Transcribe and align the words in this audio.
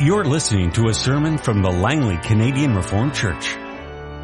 You're 0.00 0.24
listening 0.24 0.72
to 0.72 0.88
a 0.88 0.92
sermon 0.92 1.38
from 1.38 1.62
the 1.62 1.70
Langley 1.70 2.16
Canadian 2.16 2.74
Reformed 2.74 3.14
Church. 3.14 3.56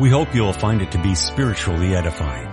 We 0.00 0.10
hope 0.10 0.34
you'll 0.34 0.52
find 0.52 0.82
it 0.82 0.90
to 0.90 0.98
be 1.00 1.14
spiritually 1.14 1.94
edifying. 1.94 2.48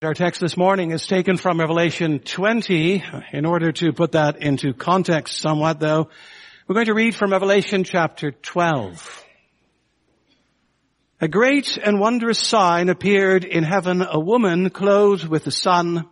Our 0.00 0.14
text 0.14 0.40
this 0.40 0.56
morning 0.56 0.92
is 0.92 1.08
taken 1.08 1.38
from 1.38 1.58
Revelation 1.58 2.20
20. 2.20 3.02
In 3.32 3.44
order 3.44 3.72
to 3.72 3.92
put 3.92 4.12
that 4.12 4.40
into 4.40 4.72
context 4.72 5.38
somewhat 5.38 5.80
though, 5.80 6.10
we're 6.68 6.74
going 6.74 6.86
to 6.86 6.94
read 6.94 7.16
from 7.16 7.32
Revelation 7.32 7.82
chapter 7.82 8.30
12. 8.30 9.24
A 11.20 11.26
great 11.26 11.76
and 11.82 11.98
wondrous 11.98 12.38
sign 12.38 12.88
appeared 12.88 13.44
in 13.44 13.64
heaven, 13.64 14.06
a 14.08 14.20
woman 14.20 14.70
clothed 14.70 15.26
with 15.26 15.42
the 15.42 15.50
sun, 15.50 16.08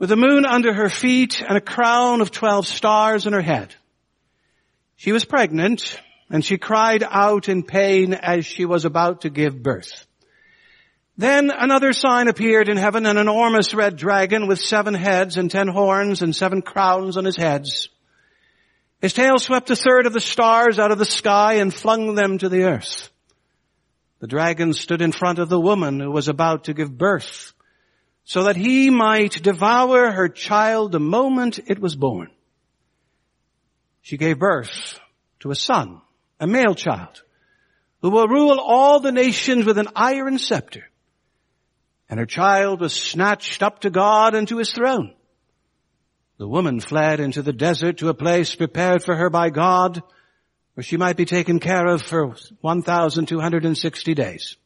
with 0.00 0.08
the 0.08 0.16
moon 0.16 0.46
under 0.46 0.72
her 0.72 0.88
feet 0.88 1.42
and 1.46 1.58
a 1.58 1.60
crown 1.60 2.22
of 2.22 2.30
twelve 2.30 2.66
stars 2.66 3.26
on 3.26 3.34
her 3.34 3.42
head. 3.42 3.74
She 4.96 5.12
was 5.12 5.26
pregnant 5.26 6.00
and 6.30 6.44
she 6.44 6.56
cried 6.56 7.04
out 7.06 7.50
in 7.50 7.62
pain 7.62 8.14
as 8.14 8.46
she 8.46 8.64
was 8.64 8.86
about 8.86 9.20
to 9.20 9.30
give 9.30 9.62
birth. 9.62 10.06
Then 11.18 11.50
another 11.50 11.92
sign 11.92 12.28
appeared 12.28 12.70
in 12.70 12.78
heaven, 12.78 13.04
an 13.04 13.18
enormous 13.18 13.74
red 13.74 13.96
dragon 13.96 14.46
with 14.46 14.58
seven 14.58 14.94
heads 14.94 15.36
and 15.36 15.50
ten 15.50 15.68
horns 15.68 16.22
and 16.22 16.34
seven 16.34 16.62
crowns 16.62 17.18
on 17.18 17.26
his 17.26 17.36
heads. 17.36 17.90
His 19.02 19.12
tail 19.12 19.38
swept 19.38 19.70
a 19.70 19.76
third 19.76 20.06
of 20.06 20.14
the 20.14 20.20
stars 20.20 20.78
out 20.78 20.92
of 20.92 20.98
the 20.98 21.04
sky 21.04 21.54
and 21.54 21.74
flung 21.74 22.14
them 22.14 22.38
to 22.38 22.48
the 22.48 22.62
earth. 22.62 23.10
The 24.20 24.26
dragon 24.26 24.72
stood 24.72 25.02
in 25.02 25.12
front 25.12 25.38
of 25.38 25.50
the 25.50 25.60
woman 25.60 26.00
who 26.00 26.10
was 26.10 26.28
about 26.28 26.64
to 26.64 26.74
give 26.74 26.96
birth 26.96 27.52
so 28.30 28.44
that 28.44 28.54
he 28.54 28.90
might 28.90 29.42
devour 29.42 30.12
her 30.12 30.28
child 30.28 30.92
the 30.92 31.00
moment 31.00 31.58
it 31.66 31.80
was 31.80 31.96
born. 31.96 32.30
She 34.02 34.18
gave 34.18 34.38
birth 34.38 35.00
to 35.40 35.50
a 35.50 35.56
son, 35.56 36.00
a 36.38 36.46
male 36.46 36.76
child, 36.76 37.24
who 38.02 38.10
will 38.10 38.28
rule 38.28 38.60
all 38.60 39.00
the 39.00 39.10
nations 39.10 39.64
with 39.66 39.78
an 39.78 39.88
iron 39.96 40.38
scepter. 40.38 40.84
And 42.08 42.20
her 42.20 42.24
child 42.24 42.80
was 42.80 42.92
snatched 42.92 43.64
up 43.64 43.80
to 43.80 43.90
God 43.90 44.36
and 44.36 44.46
to 44.46 44.58
his 44.58 44.70
throne. 44.70 45.12
The 46.38 46.46
woman 46.46 46.78
fled 46.78 47.18
into 47.18 47.42
the 47.42 47.52
desert 47.52 47.98
to 47.98 48.10
a 48.10 48.14
place 48.14 48.54
prepared 48.54 49.02
for 49.02 49.16
her 49.16 49.28
by 49.28 49.50
God 49.50 50.04
where 50.74 50.84
she 50.84 50.96
might 50.96 51.16
be 51.16 51.24
taken 51.24 51.58
care 51.58 51.88
of 51.88 52.00
for 52.00 52.36
1,260 52.60 54.14
days. 54.14 54.56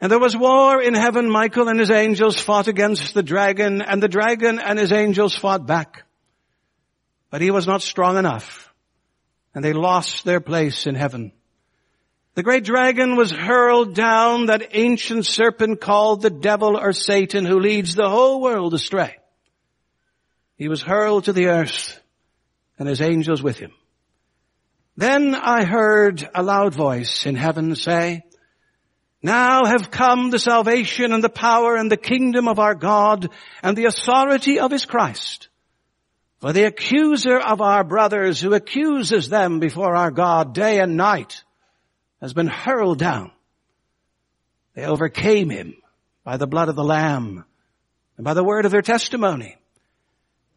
And 0.00 0.10
there 0.10 0.18
was 0.18 0.36
war 0.36 0.82
in 0.82 0.94
heaven. 0.94 1.30
Michael 1.30 1.68
and 1.68 1.78
his 1.78 1.90
angels 1.90 2.38
fought 2.38 2.68
against 2.68 3.14
the 3.14 3.22
dragon 3.22 3.80
and 3.80 4.02
the 4.02 4.08
dragon 4.08 4.58
and 4.58 4.78
his 4.78 4.92
angels 4.92 5.34
fought 5.34 5.66
back. 5.66 6.04
But 7.30 7.40
he 7.40 7.50
was 7.50 7.66
not 7.66 7.82
strong 7.82 8.16
enough 8.16 8.72
and 9.54 9.64
they 9.64 9.72
lost 9.72 10.24
their 10.24 10.40
place 10.40 10.86
in 10.86 10.94
heaven. 10.94 11.32
The 12.34 12.42
great 12.42 12.64
dragon 12.64 13.14
was 13.14 13.30
hurled 13.30 13.94
down, 13.94 14.46
that 14.46 14.70
ancient 14.72 15.24
serpent 15.24 15.80
called 15.80 16.20
the 16.20 16.30
devil 16.30 16.76
or 16.76 16.92
Satan 16.92 17.44
who 17.44 17.60
leads 17.60 17.94
the 17.94 18.10
whole 18.10 18.42
world 18.42 18.74
astray. 18.74 19.16
He 20.56 20.68
was 20.68 20.82
hurled 20.82 21.24
to 21.24 21.32
the 21.32 21.46
earth 21.46 22.00
and 22.78 22.88
his 22.88 23.00
angels 23.00 23.42
with 23.42 23.58
him. 23.58 23.72
Then 24.96 25.34
I 25.34 25.64
heard 25.64 26.28
a 26.34 26.42
loud 26.42 26.74
voice 26.74 27.26
in 27.26 27.36
heaven 27.36 27.74
say, 27.76 28.24
now 29.24 29.64
have 29.64 29.90
come 29.90 30.28
the 30.28 30.38
salvation 30.38 31.12
and 31.12 31.24
the 31.24 31.30
power 31.30 31.76
and 31.76 31.90
the 31.90 31.96
kingdom 31.96 32.46
of 32.46 32.58
our 32.58 32.74
God 32.74 33.30
and 33.62 33.74
the 33.74 33.86
authority 33.86 34.60
of 34.60 34.70
his 34.70 34.84
Christ. 34.84 35.48
For 36.40 36.52
the 36.52 36.64
accuser 36.64 37.38
of 37.38 37.62
our 37.62 37.84
brothers 37.84 38.38
who 38.38 38.52
accuses 38.52 39.30
them 39.30 39.60
before 39.60 39.96
our 39.96 40.10
God 40.10 40.52
day 40.52 40.78
and 40.78 40.98
night 40.98 41.42
has 42.20 42.34
been 42.34 42.48
hurled 42.48 42.98
down. 42.98 43.32
They 44.74 44.84
overcame 44.84 45.48
him 45.48 45.76
by 46.22 46.36
the 46.36 46.46
blood 46.46 46.68
of 46.68 46.76
the 46.76 46.84
Lamb 46.84 47.46
and 48.18 48.24
by 48.24 48.34
the 48.34 48.44
word 48.44 48.66
of 48.66 48.72
their 48.72 48.82
testimony. 48.82 49.56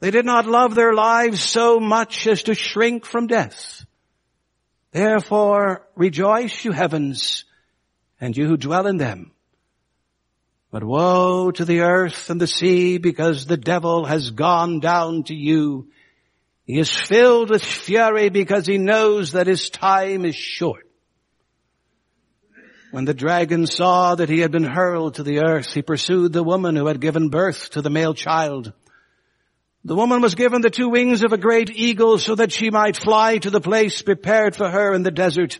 They 0.01 0.11
did 0.11 0.25
not 0.25 0.45
love 0.45 0.75
their 0.75 0.93
lives 0.93 1.41
so 1.41 1.79
much 1.79 2.27
as 2.27 2.43
to 2.43 2.53
shrink 2.53 3.05
from 3.05 3.27
death. 3.27 3.85
Therefore 4.91 5.87
rejoice 5.95 6.65
you 6.65 6.73
heavens 6.73 7.45
and 8.19 8.35
you 8.35 8.47
who 8.47 8.57
dwell 8.57 8.87
in 8.87 8.97
them. 8.97 9.31
But 10.71 10.83
woe 10.83 11.51
to 11.51 11.65
the 11.65 11.81
earth 11.81 12.29
and 12.29 12.41
the 12.41 12.47
sea 12.47 12.97
because 12.97 13.45
the 13.45 13.57
devil 13.57 14.05
has 14.05 14.31
gone 14.31 14.79
down 14.79 15.23
to 15.23 15.33
you. 15.33 15.87
He 16.65 16.77
is 16.77 16.91
filled 16.91 17.49
with 17.49 17.63
fury 17.63 18.29
because 18.29 18.67
he 18.67 18.77
knows 18.77 19.31
that 19.31 19.47
his 19.47 19.69
time 19.69 20.25
is 20.25 20.35
short. 20.35 20.85
When 22.91 23.05
the 23.05 23.13
dragon 23.13 23.67
saw 23.67 24.15
that 24.15 24.29
he 24.29 24.39
had 24.39 24.51
been 24.51 24.63
hurled 24.63 25.15
to 25.15 25.23
the 25.23 25.39
earth, 25.39 25.73
he 25.73 25.81
pursued 25.81 26.33
the 26.33 26.43
woman 26.43 26.75
who 26.75 26.87
had 26.87 26.99
given 26.99 27.29
birth 27.29 27.71
to 27.71 27.81
the 27.81 27.89
male 27.89 28.13
child. 28.13 28.73
The 29.83 29.95
woman 29.95 30.21
was 30.21 30.35
given 30.35 30.61
the 30.61 30.69
two 30.69 30.89
wings 30.89 31.23
of 31.23 31.31
a 31.31 31.37
great 31.37 31.69
eagle 31.69 32.17
so 32.17 32.35
that 32.35 32.51
she 32.51 32.69
might 32.69 32.97
fly 32.97 33.37
to 33.37 33.49
the 33.49 33.61
place 33.61 34.01
prepared 34.01 34.55
for 34.55 34.69
her 34.69 34.93
in 34.93 35.03
the 35.03 35.11
desert 35.11 35.59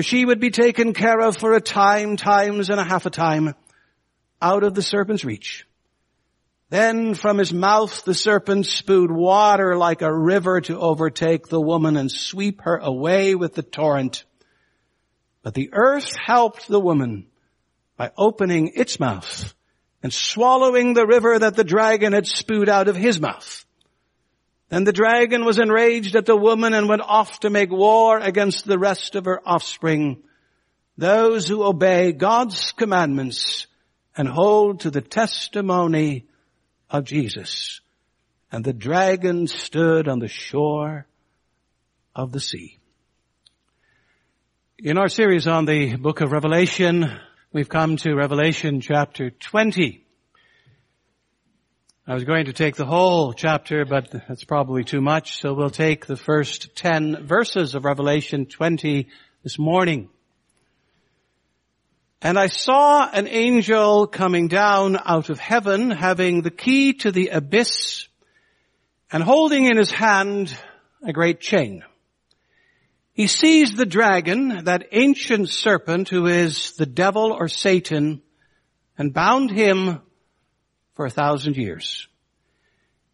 she 0.00 0.24
would 0.24 0.40
be 0.40 0.50
taken 0.50 0.94
care 0.94 1.20
of 1.20 1.36
for 1.36 1.52
a 1.52 1.60
time, 1.60 2.16
times 2.16 2.70
and 2.70 2.80
a 2.80 2.84
half 2.84 3.04
a 3.04 3.10
time, 3.10 3.54
out 4.40 4.64
of 4.64 4.74
the 4.74 4.82
serpent's 4.82 5.24
reach. 5.24 5.66
Then 6.70 7.12
from 7.12 7.36
his 7.36 7.52
mouth 7.52 8.02
the 8.04 8.14
serpent 8.14 8.64
spewed 8.64 9.10
water 9.10 9.76
like 9.76 10.00
a 10.00 10.10
river 10.10 10.62
to 10.62 10.80
overtake 10.80 11.48
the 11.48 11.60
woman 11.60 11.98
and 11.98 12.10
sweep 12.10 12.62
her 12.62 12.78
away 12.78 13.34
with 13.34 13.52
the 13.52 13.62
torrent. 13.62 14.24
But 15.42 15.52
the 15.52 15.68
earth 15.74 16.16
helped 16.16 16.68
the 16.68 16.80
woman 16.80 17.26
by 17.98 18.12
opening 18.16 18.72
its 18.74 18.98
mouth 18.98 19.54
and 20.02 20.12
swallowing 20.12 20.94
the 20.94 21.06
river 21.06 21.38
that 21.38 21.56
the 21.56 21.62
dragon 21.62 22.14
had 22.14 22.26
spewed 22.26 22.70
out 22.70 22.88
of 22.88 22.96
his 22.96 23.20
mouth. 23.20 23.66
Then 24.72 24.84
the 24.84 24.92
dragon 24.94 25.44
was 25.44 25.58
enraged 25.58 26.16
at 26.16 26.24
the 26.24 26.34
woman 26.34 26.72
and 26.72 26.88
went 26.88 27.02
off 27.02 27.40
to 27.40 27.50
make 27.50 27.70
war 27.70 28.18
against 28.18 28.64
the 28.64 28.78
rest 28.78 29.16
of 29.16 29.26
her 29.26 29.38
offspring, 29.44 30.22
those 30.96 31.46
who 31.46 31.62
obey 31.62 32.12
God's 32.12 32.72
commandments 32.72 33.66
and 34.16 34.26
hold 34.26 34.80
to 34.80 34.90
the 34.90 35.02
testimony 35.02 36.24
of 36.88 37.04
Jesus. 37.04 37.82
And 38.50 38.64
the 38.64 38.72
dragon 38.72 39.46
stood 39.46 40.08
on 40.08 40.20
the 40.20 40.28
shore 40.28 41.06
of 42.16 42.32
the 42.32 42.40
sea. 42.40 42.78
In 44.78 44.96
our 44.96 45.10
series 45.10 45.46
on 45.46 45.66
the 45.66 45.96
book 45.96 46.22
of 46.22 46.32
Revelation, 46.32 47.20
we've 47.52 47.68
come 47.68 47.98
to 47.98 48.14
Revelation 48.14 48.80
chapter 48.80 49.28
20. 49.28 50.01
I 52.04 52.14
was 52.14 52.24
going 52.24 52.46
to 52.46 52.52
take 52.52 52.74
the 52.74 52.84
whole 52.84 53.32
chapter, 53.32 53.84
but 53.84 54.10
that's 54.10 54.42
probably 54.42 54.82
too 54.82 55.00
much, 55.00 55.40
so 55.40 55.54
we'll 55.54 55.70
take 55.70 56.04
the 56.04 56.16
first 56.16 56.74
10 56.74 57.28
verses 57.28 57.76
of 57.76 57.84
Revelation 57.84 58.46
20 58.46 59.06
this 59.44 59.56
morning. 59.56 60.08
And 62.20 62.36
I 62.36 62.48
saw 62.48 63.08
an 63.08 63.28
angel 63.28 64.08
coming 64.08 64.48
down 64.48 64.98
out 65.04 65.30
of 65.30 65.38
heaven 65.38 65.92
having 65.92 66.42
the 66.42 66.50
key 66.50 66.94
to 66.94 67.12
the 67.12 67.28
abyss 67.28 68.08
and 69.12 69.22
holding 69.22 69.66
in 69.66 69.76
his 69.76 69.92
hand 69.92 70.58
a 71.06 71.12
great 71.12 71.38
chain. 71.38 71.84
He 73.12 73.28
seized 73.28 73.76
the 73.76 73.86
dragon, 73.86 74.64
that 74.64 74.88
ancient 74.90 75.50
serpent 75.50 76.08
who 76.08 76.26
is 76.26 76.72
the 76.72 76.86
devil 76.86 77.30
or 77.30 77.46
Satan, 77.46 78.22
and 78.98 79.14
bound 79.14 79.52
him 79.52 80.00
for 80.94 81.06
a 81.06 81.10
thousand 81.10 81.56
years. 81.56 82.08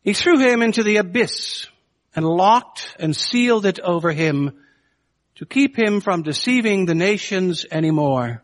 He 0.03 0.13
threw 0.13 0.39
him 0.39 0.63
into 0.63 0.83
the 0.83 0.97
abyss 0.97 1.67
and 2.15 2.27
locked 2.27 2.97
and 2.99 3.15
sealed 3.15 3.67
it 3.67 3.81
over 3.81 4.13
him 4.13 4.59
to 5.37 5.47
keep 5.47 5.79
him 5.79 6.01
from 6.01 6.23
deceiving 6.23 6.87
the 6.87 6.95
nations 6.95 7.65
anymore 7.71 8.43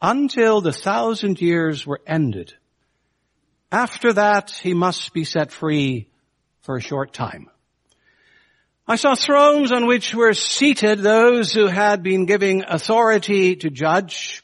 until 0.00 0.60
the 0.60 0.72
thousand 0.72 1.40
years 1.40 1.86
were 1.86 2.00
ended. 2.06 2.54
After 3.70 4.12
that, 4.14 4.50
he 4.50 4.74
must 4.74 5.12
be 5.12 5.24
set 5.24 5.52
free 5.52 6.08
for 6.60 6.76
a 6.76 6.80
short 6.80 7.12
time. 7.12 7.50
I 8.86 8.96
saw 8.96 9.14
thrones 9.14 9.70
on 9.70 9.86
which 9.86 10.14
were 10.14 10.32
seated 10.32 11.00
those 11.00 11.52
who 11.52 11.66
had 11.66 12.02
been 12.02 12.24
giving 12.24 12.64
authority 12.66 13.56
to 13.56 13.68
judge 13.68 14.42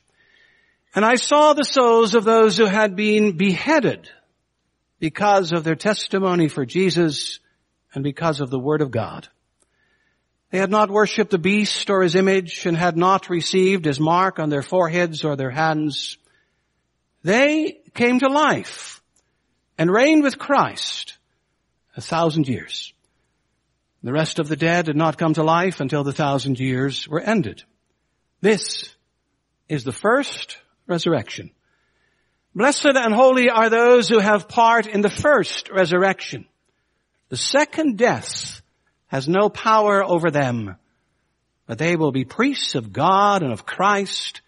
and 0.94 1.05
I 1.05 1.17
saw 1.17 1.52
the 1.52 1.64
souls 1.64 2.14
of 2.14 2.25
those 2.25 2.56
who 2.56 2.67
had 2.67 2.94
been 2.94 3.37
beheaded 3.37 4.08
because 5.00 5.52
of 5.52 5.64
their 5.64 5.75
testimony 5.75 6.49
for 6.49 6.64
Jesus 6.64 7.41
and 7.94 8.05
because 8.05 8.41
of 8.41 8.50
the 8.50 8.58
Word 8.58 8.81
of 8.81 8.91
God. 8.91 9.29
They 10.50 10.58
had 10.58 10.70
not 10.70 10.91
worshipped 10.91 11.32
the 11.32 11.38
beast 11.38 11.91
or 11.91 12.02
his 12.02 12.14
image 12.14 12.64
and 12.64 12.76
had 12.76 12.96
not 12.96 13.29
received 13.29 13.85
his 13.85 13.99
mark 13.99 14.38
on 14.38 14.50
their 14.50 14.62
foreheads 14.62 15.25
or 15.25 15.35
their 15.35 15.50
hands. 15.50 16.17
They 17.25 17.81
came 17.93 18.20
to 18.20 18.29
life 18.29 19.02
and 19.76 19.91
reigned 19.91 20.23
with 20.23 20.38
Christ 20.38 21.19
a 21.96 22.00
thousand 22.00 22.49
years. 22.49 22.93
The 24.05 24.12
rest 24.12 24.38
of 24.38 24.49
the 24.49 24.56
dead 24.56 24.85
did 24.87 24.96
not 24.96 25.19
come 25.19 25.35
to 25.35 25.43
life 25.43 25.81
until 25.81 26.05
the 26.05 26.12
thousand 26.12 26.61
years 26.61 27.08
were 27.08 27.20
ended. 27.20 27.64
This 28.41 28.94
is 29.69 29.82
the 29.82 29.93
first 29.93 30.58
resurrection. 30.86 31.50
Blessed 32.54 32.86
and 32.86 33.12
holy 33.12 33.50
are 33.50 33.69
those 33.69 34.08
who 34.08 34.20
have 34.20 34.48
part 34.48 34.86
in 34.86 35.00
the 35.00 35.10
first 35.10 35.70
resurrection. 35.70 36.46
The 37.28 37.36
second 37.36 37.98
death 37.98 38.62
has 39.08 39.28
no 39.28 39.48
power 39.48 40.04
over 40.04 40.31
them, 40.31 40.76
but 41.66 41.78
they 41.78 41.96
will 41.96 42.12
be 42.12 42.25
priests 42.25 42.75
of 42.75 42.92
God 42.92 43.42
and 43.42 43.52
of 43.52 43.66
Christ 43.66 44.40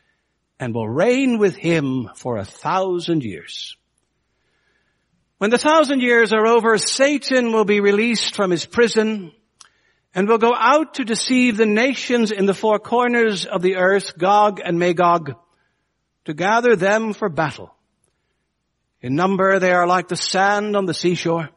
and 0.60 0.74
will 0.74 0.88
reign 0.88 1.38
with 1.38 1.56
him 1.56 2.10
for 2.14 2.36
a 2.36 2.44
thousand 2.44 3.24
years. 3.24 3.76
When 5.38 5.50
the 5.50 5.58
thousand 5.58 6.00
years 6.00 6.32
are 6.32 6.46
over, 6.46 6.78
Satan 6.78 7.52
will 7.52 7.64
be 7.64 7.80
released 7.80 8.34
from 8.34 8.50
his 8.50 8.64
prison 8.64 9.32
and 10.14 10.28
will 10.28 10.38
go 10.38 10.54
out 10.54 10.94
to 10.94 11.04
deceive 11.04 11.56
the 11.56 11.66
nations 11.66 12.30
in 12.30 12.46
the 12.46 12.54
four 12.54 12.78
corners 12.78 13.44
of 13.44 13.60
the 13.60 13.76
earth, 13.76 14.16
Gog 14.16 14.60
and 14.64 14.78
Magog, 14.78 15.34
to 16.26 16.34
gather 16.34 16.76
them 16.76 17.12
for 17.12 17.28
battle. 17.28 17.74
In 19.00 19.14
number 19.14 19.58
they 19.58 19.72
are 19.72 19.86
like 19.86 20.08
the 20.08 20.16
sand 20.16 20.76
on 20.76 20.84
the 20.84 20.94
seashore. 20.94 21.48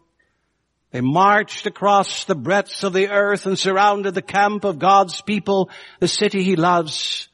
They 0.92 1.01
marched 1.01 1.66
across 1.66 2.25
the 2.25 2.36
breadths 2.36 2.83
of 2.83 2.94
the 2.94 3.10
earth 3.10 3.45
and 3.45 3.57
surrounded 3.57 4.13
the 4.13 4.21
camp 4.21 4.63
of 4.63 4.80
God's 4.80 5.21
people, 5.21 5.69
the 6.00 6.07
city 6.07 6.44
he 6.44 6.56
loves. 6.56 7.27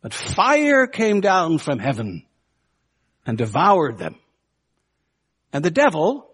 But 0.00 0.14
fire 0.14 0.86
came 0.86 1.20
down 1.20 1.58
from 1.58 1.78
heaven 1.80 2.24
and 3.26 3.36
devoured 3.36 3.98
them. 3.98 4.16
And 5.52 5.64
the 5.64 5.70
devil, 5.70 6.30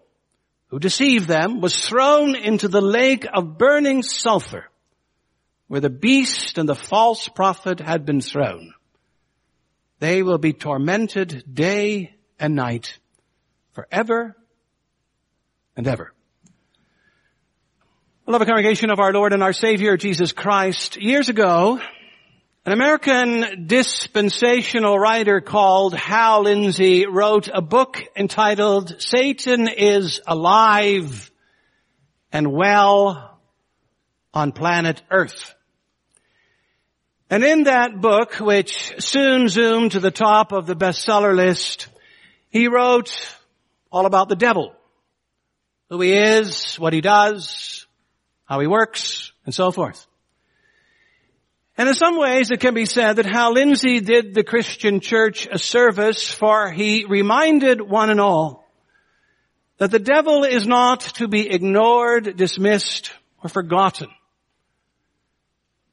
who 0.67 0.77
deceived 0.77 1.27
them, 1.27 1.61
was 1.61 1.87
thrown 1.87 2.35
into 2.35 2.67
the 2.67 2.81
lake 2.81 3.25
of 3.31 3.57
burning 3.57 4.03
sulfur, 4.03 4.65
where 5.67 5.81
the 5.81 5.89
beast 5.89 6.59
and 6.59 6.69
the 6.69 6.75
false 6.75 7.27
prophet 7.27 7.79
had 7.79 8.05
been 8.05 8.21
thrown. 8.21 8.74
They 10.05 10.21
will 10.21 10.37
be 10.37 10.53
tormented 10.53 11.43
day 11.51 12.13
and 12.39 12.53
night 12.53 12.99
forever 13.71 14.37
and 15.75 15.87
ever. 15.87 16.13
Beloved 18.27 18.45
congregation 18.45 18.91
of 18.91 18.99
our 18.99 19.11
Lord 19.11 19.33
and 19.33 19.41
our 19.41 19.51
Savior 19.51 19.97
Jesus 19.97 20.31
Christ, 20.31 20.97
years 20.97 21.29
ago, 21.29 21.79
an 22.67 22.71
American 22.71 23.65
dispensational 23.65 24.99
writer 24.99 25.41
called 25.41 25.95
Hal 25.95 26.43
Lindsey 26.43 27.07
wrote 27.07 27.49
a 27.51 27.63
book 27.63 27.99
entitled 28.15 29.01
Satan 29.01 29.67
is 29.67 30.21
Alive 30.27 31.31
and 32.31 32.53
Well 32.53 33.39
on 34.35 34.51
Planet 34.51 35.01
Earth. 35.09 35.54
And 37.29 37.43
in 37.43 37.63
that 37.63 38.01
book, 38.01 38.35
which 38.35 38.93
soon 38.99 39.47
zoomed 39.47 39.93
to 39.93 39.99
the 39.99 40.11
top 40.11 40.51
of 40.51 40.67
the 40.67 40.75
bestseller 40.75 41.35
list, 41.35 41.87
he 42.49 42.67
wrote 42.67 43.11
all 43.91 44.05
about 44.05 44.29
the 44.29 44.35
devil. 44.35 44.73
Who 45.89 46.01
he 46.01 46.13
is, 46.13 46.75
what 46.75 46.93
he 46.93 47.01
does, 47.01 47.87
how 48.45 48.59
he 48.59 48.67
works, 48.67 49.31
and 49.45 49.53
so 49.53 49.71
forth. 49.71 50.05
And 51.77 51.89
in 51.89 51.95
some 51.95 52.17
ways 52.17 52.51
it 52.51 52.59
can 52.59 52.73
be 52.73 52.85
said 52.85 53.17
that 53.17 53.25
Hal 53.25 53.53
Lindsey 53.53 53.99
did 53.99 54.33
the 54.33 54.43
Christian 54.43 54.99
church 54.99 55.47
a 55.51 55.57
service 55.57 56.29
for 56.31 56.71
he 56.71 57.05
reminded 57.05 57.81
one 57.81 58.09
and 58.09 58.21
all 58.21 58.65
that 59.77 59.91
the 59.91 59.99
devil 59.99 60.43
is 60.43 60.65
not 60.65 61.01
to 61.01 61.27
be 61.27 61.49
ignored, 61.49 62.37
dismissed, 62.37 63.11
or 63.43 63.49
forgotten. 63.49 64.07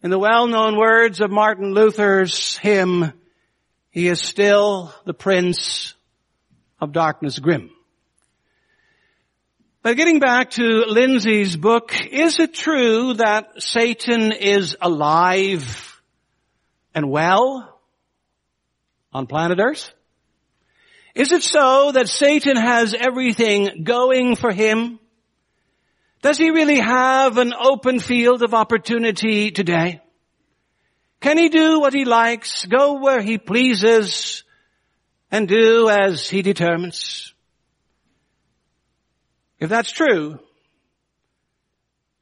In 0.04 0.10
the 0.10 0.18
well-known 0.18 0.76
words 0.76 1.20
of 1.20 1.30
Martin 1.30 1.74
Luther's 1.74 2.56
hymn, 2.56 3.12
he 3.90 4.08
is 4.08 4.20
still 4.20 4.92
the 5.04 5.14
prince 5.14 5.94
of 6.80 6.90
darkness 6.90 7.38
grim. 7.38 7.70
But 9.82 9.96
getting 9.96 10.18
back 10.18 10.50
to 10.52 10.86
Lindsey's 10.88 11.56
book, 11.56 11.94
is 12.10 12.40
it 12.40 12.52
true 12.52 13.14
that 13.14 13.62
Satan 13.62 14.32
is 14.32 14.76
alive 14.80 16.02
and 16.96 17.08
well 17.08 17.80
on 19.12 19.28
planet 19.28 19.60
Earth? 19.60 19.92
Is 21.14 21.30
it 21.30 21.44
so 21.44 21.92
that 21.92 22.08
Satan 22.08 22.56
has 22.56 22.92
everything 22.92 23.84
going 23.84 24.34
for 24.34 24.50
him? 24.50 24.98
Does 26.22 26.38
he 26.38 26.50
really 26.50 26.78
have 26.78 27.36
an 27.36 27.52
open 27.52 27.98
field 27.98 28.42
of 28.42 28.54
opportunity 28.54 29.50
today? 29.50 30.00
Can 31.20 31.36
he 31.36 31.48
do 31.48 31.80
what 31.80 31.92
he 31.92 32.04
likes, 32.04 32.64
go 32.64 33.00
where 33.00 33.20
he 33.20 33.38
pleases, 33.38 34.44
and 35.32 35.48
do 35.48 35.88
as 35.90 36.28
he 36.28 36.42
determines? 36.42 37.34
If 39.58 39.68
that's 39.68 39.90
true, 39.90 40.38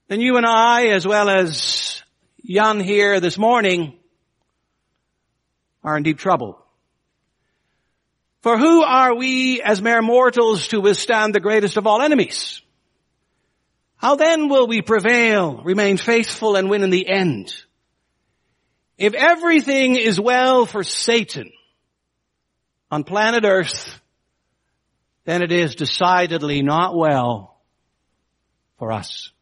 then 0.09 0.21
you 0.23 0.39
and 0.39 0.47
I, 0.47 0.89
as 0.89 1.07
well 1.07 1.29
as 1.29 2.03
Jan 2.45 2.81
here 2.81 3.21
this 3.21 3.37
morning, 3.37 3.99
are 5.85 5.99
in 5.99 6.03
deep 6.05 6.19
trouble. 6.19 6.59
For 8.41 8.57
who 8.57 8.83
are 8.83 9.15
we 9.15 9.61
as 9.61 9.83
mere 9.83 10.01
mortals 10.01 10.69
to 10.69 10.81
withstand 10.81 11.35
the 11.35 11.41
greatest 11.41 11.77
of 11.77 11.87
all 11.87 12.01
enemies? 12.01 12.63
How 14.01 14.17
then 14.17 14.49
will 14.49 14.67
we 14.67 14.81
prevail, 14.81 15.61
remain 15.63 15.99
faithful, 15.99 16.57
and 16.57 16.71
win 16.71 16.83
in 16.83 16.89
the 16.89 17.07
end? 17.07 17.53
If 18.97 19.13
everything 19.13 19.97
is 19.97 20.19
well 20.19 20.65
for 20.65 20.83
Satan 20.83 21.51
on 22.91 23.05
planet 23.05 23.45
earth, 23.45 24.01
then 25.27 25.43
it 25.43 25.53
is 25.53 25.75
decidedly 25.75 26.63
not 26.63 26.97
well 26.97 27.61
for 28.79 28.91
us. 28.91 29.33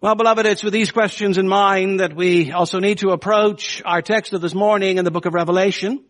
Well, 0.00 0.14
beloved, 0.14 0.46
it's 0.46 0.64
with 0.64 0.72
these 0.72 0.92
questions 0.92 1.36
in 1.36 1.46
mind 1.46 2.00
that 2.00 2.16
we 2.16 2.50
also 2.50 2.78
need 2.78 2.98
to 2.98 3.10
approach 3.10 3.82
our 3.84 4.00
text 4.00 4.32
of 4.32 4.40
this 4.40 4.54
morning 4.54 4.96
in 4.96 5.04
the 5.04 5.10
book 5.10 5.26
of 5.26 5.34
Revelation. 5.34 6.02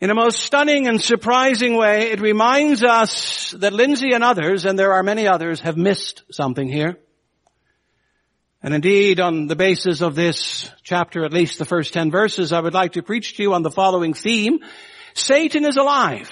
In 0.00 0.08
a 0.08 0.14
most 0.14 0.40
stunning 0.40 0.88
and 0.88 0.98
surprising 0.98 1.76
way, 1.76 2.10
it 2.10 2.22
reminds 2.22 2.82
us 2.82 3.50
that 3.58 3.74
Lindsey 3.74 4.12
and 4.14 4.24
others, 4.24 4.64
and 4.64 4.78
there 4.78 4.94
are 4.94 5.02
many 5.02 5.28
others, 5.28 5.60
have 5.60 5.76
missed 5.76 6.22
something 6.30 6.66
here. 6.66 6.98
And 8.62 8.72
indeed, 8.72 9.20
on 9.20 9.46
the 9.46 9.56
basis 9.56 10.00
of 10.00 10.14
this 10.14 10.70
chapter, 10.82 11.22
at 11.24 11.34
least 11.34 11.58
the 11.58 11.66
first 11.66 11.92
ten 11.92 12.10
verses, 12.10 12.50
I 12.50 12.60
would 12.60 12.72
like 12.72 12.92
to 12.92 13.02
preach 13.02 13.36
to 13.36 13.42
you 13.42 13.52
on 13.52 13.62
the 13.62 13.70
following 13.70 14.14
theme, 14.14 14.60
Satan 15.12 15.66
is 15.66 15.76
alive, 15.76 16.30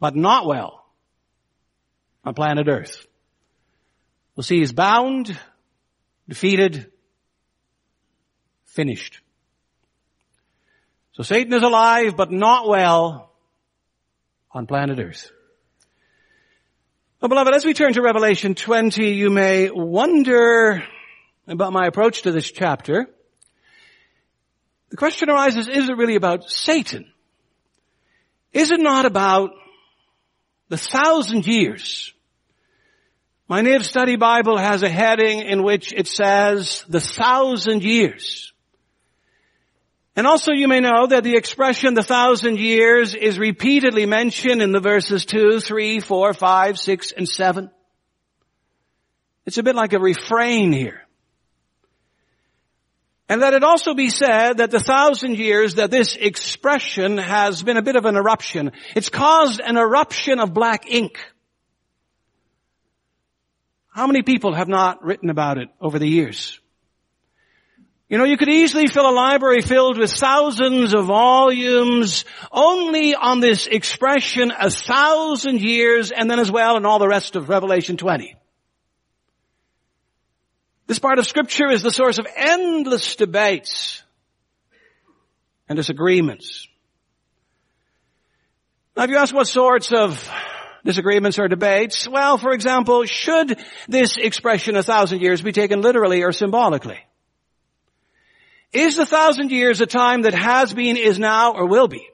but 0.00 0.16
not 0.16 0.44
well 0.44 0.84
on 2.24 2.34
planet 2.34 2.66
earth. 2.68 3.06
We'll 4.34 4.42
see 4.42 4.58
he's 4.58 4.72
bound, 4.72 5.38
defeated, 6.28 6.90
finished. 8.64 9.20
So 11.14 11.22
Satan 11.22 11.52
is 11.52 11.62
alive, 11.62 12.16
but 12.16 12.32
not 12.32 12.66
well 12.68 13.30
on 14.50 14.66
planet 14.66 14.98
earth. 14.98 15.30
Well, 17.20 17.28
beloved, 17.28 17.54
as 17.54 17.64
we 17.64 17.72
turn 17.72 17.92
to 17.92 18.02
Revelation 18.02 18.56
20, 18.56 19.14
you 19.14 19.30
may 19.30 19.70
wonder 19.70 20.82
about 21.46 21.72
my 21.72 21.86
approach 21.86 22.22
to 22.22 22.32
this 22.32 22.50
chapter. 22.50 23.08
The 24.90 24.96
question 24.96 25.30
arises, 25.30 25.68
is 25.68 25.88
it 25.88 25.96
really 25.96 26.16
about 26.16 26.50
Satan? 26.50 27.06
Is 28.52 28.72
it 28.72 28.80
not 28.80 29.06
about 29.06 29.52
the 30.68 30.76
thousand 30.76 31.46
years? 31.46 32.12
My 33.48 33.62
NIV 33.62 33.84
study 33.84 34.16
Bible 34.16 34.58
has 34.58 34.82
a 34.82 34.88
heading 34.88 35.40
in 35.40 35.62
which 35.62 35.92
it 35.92 36.08
says 36.08 36.84
the 36.88 37.00
thousand 37.00 37.84
years. 37.84 38.52
And 40.16 40.26
also 40.26 40.52
you 40.52 40.68
may 40.68 40.80
know 40.80 41.06
that 41.08 41.24
the 41.24 41.36
expression 41.36 41.94
the 41.94 42.02
thousand 42.02 42.58
years 42.58 43.14
is 43.14 43.38
repeatedly 43.38 44.06
mentioned 44.06 44.62
in 44.62 44.70
the 44.70 44.80
verses 44.80 45.24
2, 45.24 45.58
3, 45.58 46.00
4, 46.00 46.34
5, 46.34 46.78
6, 46.78 47.12
and 47.12 47.28
7. 47.28 47.70
It's 49.44 49.58
a 49.58 49.62
bit 49.62 49.74
like 49.74 49.92
a 49.92 49.98
refrain 49.98 50.72
here. 50.72 51.02
And 53.28 53.40
let 53.40 53.54
it 53.54 53.64
also 53.64 53.94
be 53.94 54.10
said 54.10 54.58
that 54.58 54.70
the 54.70 54.78
thousand 54.78 55.36
years 55.36 55.76
that 55.76 55.90
this 55.90 56.14
expression 56.14 57.18
has 57.18 57.62
been 57.62 57.76
a 57.76 57.82
bit 57.82 57.96
of 57.96 58.04
an 58.04 58.16
eruption, 58.16 58.72
it's 58.94 59.08
caused 59.08 59.60
an 59.60 59.76
eruption 59.76 60.38
of 60.38 60.54
black 60.54 60.88
ink. 60.88 61.18
How 63.88 64.06
many 64.06 64.22
people 64.22 64.54
have 64.54 64.68
not 64.68 65.02
written 65.02 65.30
about 65.30 65.58
it 65.58 65.68
over 65.80 65.98
the 65.98 66.08
years? 66.08 66.60
You 68.08 68.18
know, 68.18 68.24
you 68.24 68.36
could 68.36 68.50
easily 68.50 68.86
fill 68.86 69.08
a 69.08 69.12
library 69.12 69.62
filled 69.62 69.98
with 69.98 70.12
thousands 70.12 70.94
of 70.94 71.06
volumes 71.06 72.26
only 72.52 73.14
on 73.14 73.40
this 73.40 73.66
expression 73.66 74.52
a 74.58 74.70
thousand 74.70 75.62
years 75.62 76.10
and 76.10 76.30
then 76.30 76.38
as 76.38 76.50
well 76.50 76.76
in 76.76 76.84
all 76.84 76.98
the 76.98 77.08
rest 77.08 77.34
of 77.34 77.48
Revelation 77.48 77.96
20. 77.96 78.36
This 80.86 80.98
part 80.98 81.18
of 81.18 81.26
scripture 81.26 81.70
is 81.70 81.82
the 81.82 81.90
source 81.90 82.18
of 82.18 82.26
endless 82.36 83.16
debates 83.16 84.02
and 85.66 85.76
disagreements. 85.76 86.68
Now 88.94 89.04
if 89.04 89.10
you 89.10 89.16
ask 89.16 89.34
what 89.34 89.48
sorts 89.48 89.92
of 89.92 90.30
disagreements 90.84 91.38
or 91.38 91.48
debates, 91.48 92.06
well, 92.06 92.36
for 92.36 92.52
example, 92.52 93.06
should 93.06 93.58
this 93.88 94.18
expression 94.18 94.76
a 94.76 94.82
thousand 94.82 95.22
years 95.22 95.40
be 95.40 95.52
taken 95.52 95.80
literally 95.80 96.22
or 96.22 96.32
symbolically? 96.32 96.98
Is 98.74 98.96
the 98.96 99.06
thousand 99.06 99.52
years 99.52 99.80
a 99.80 99.86
time 99.86 100.22
that 100.22 100.34
has 100.34 100.74
been, 100.74 100.96
is 100.96 101.18
now, 101.18 101.54
or 101.54 101.66
will 101.66 101.86
be? 101.86 102.08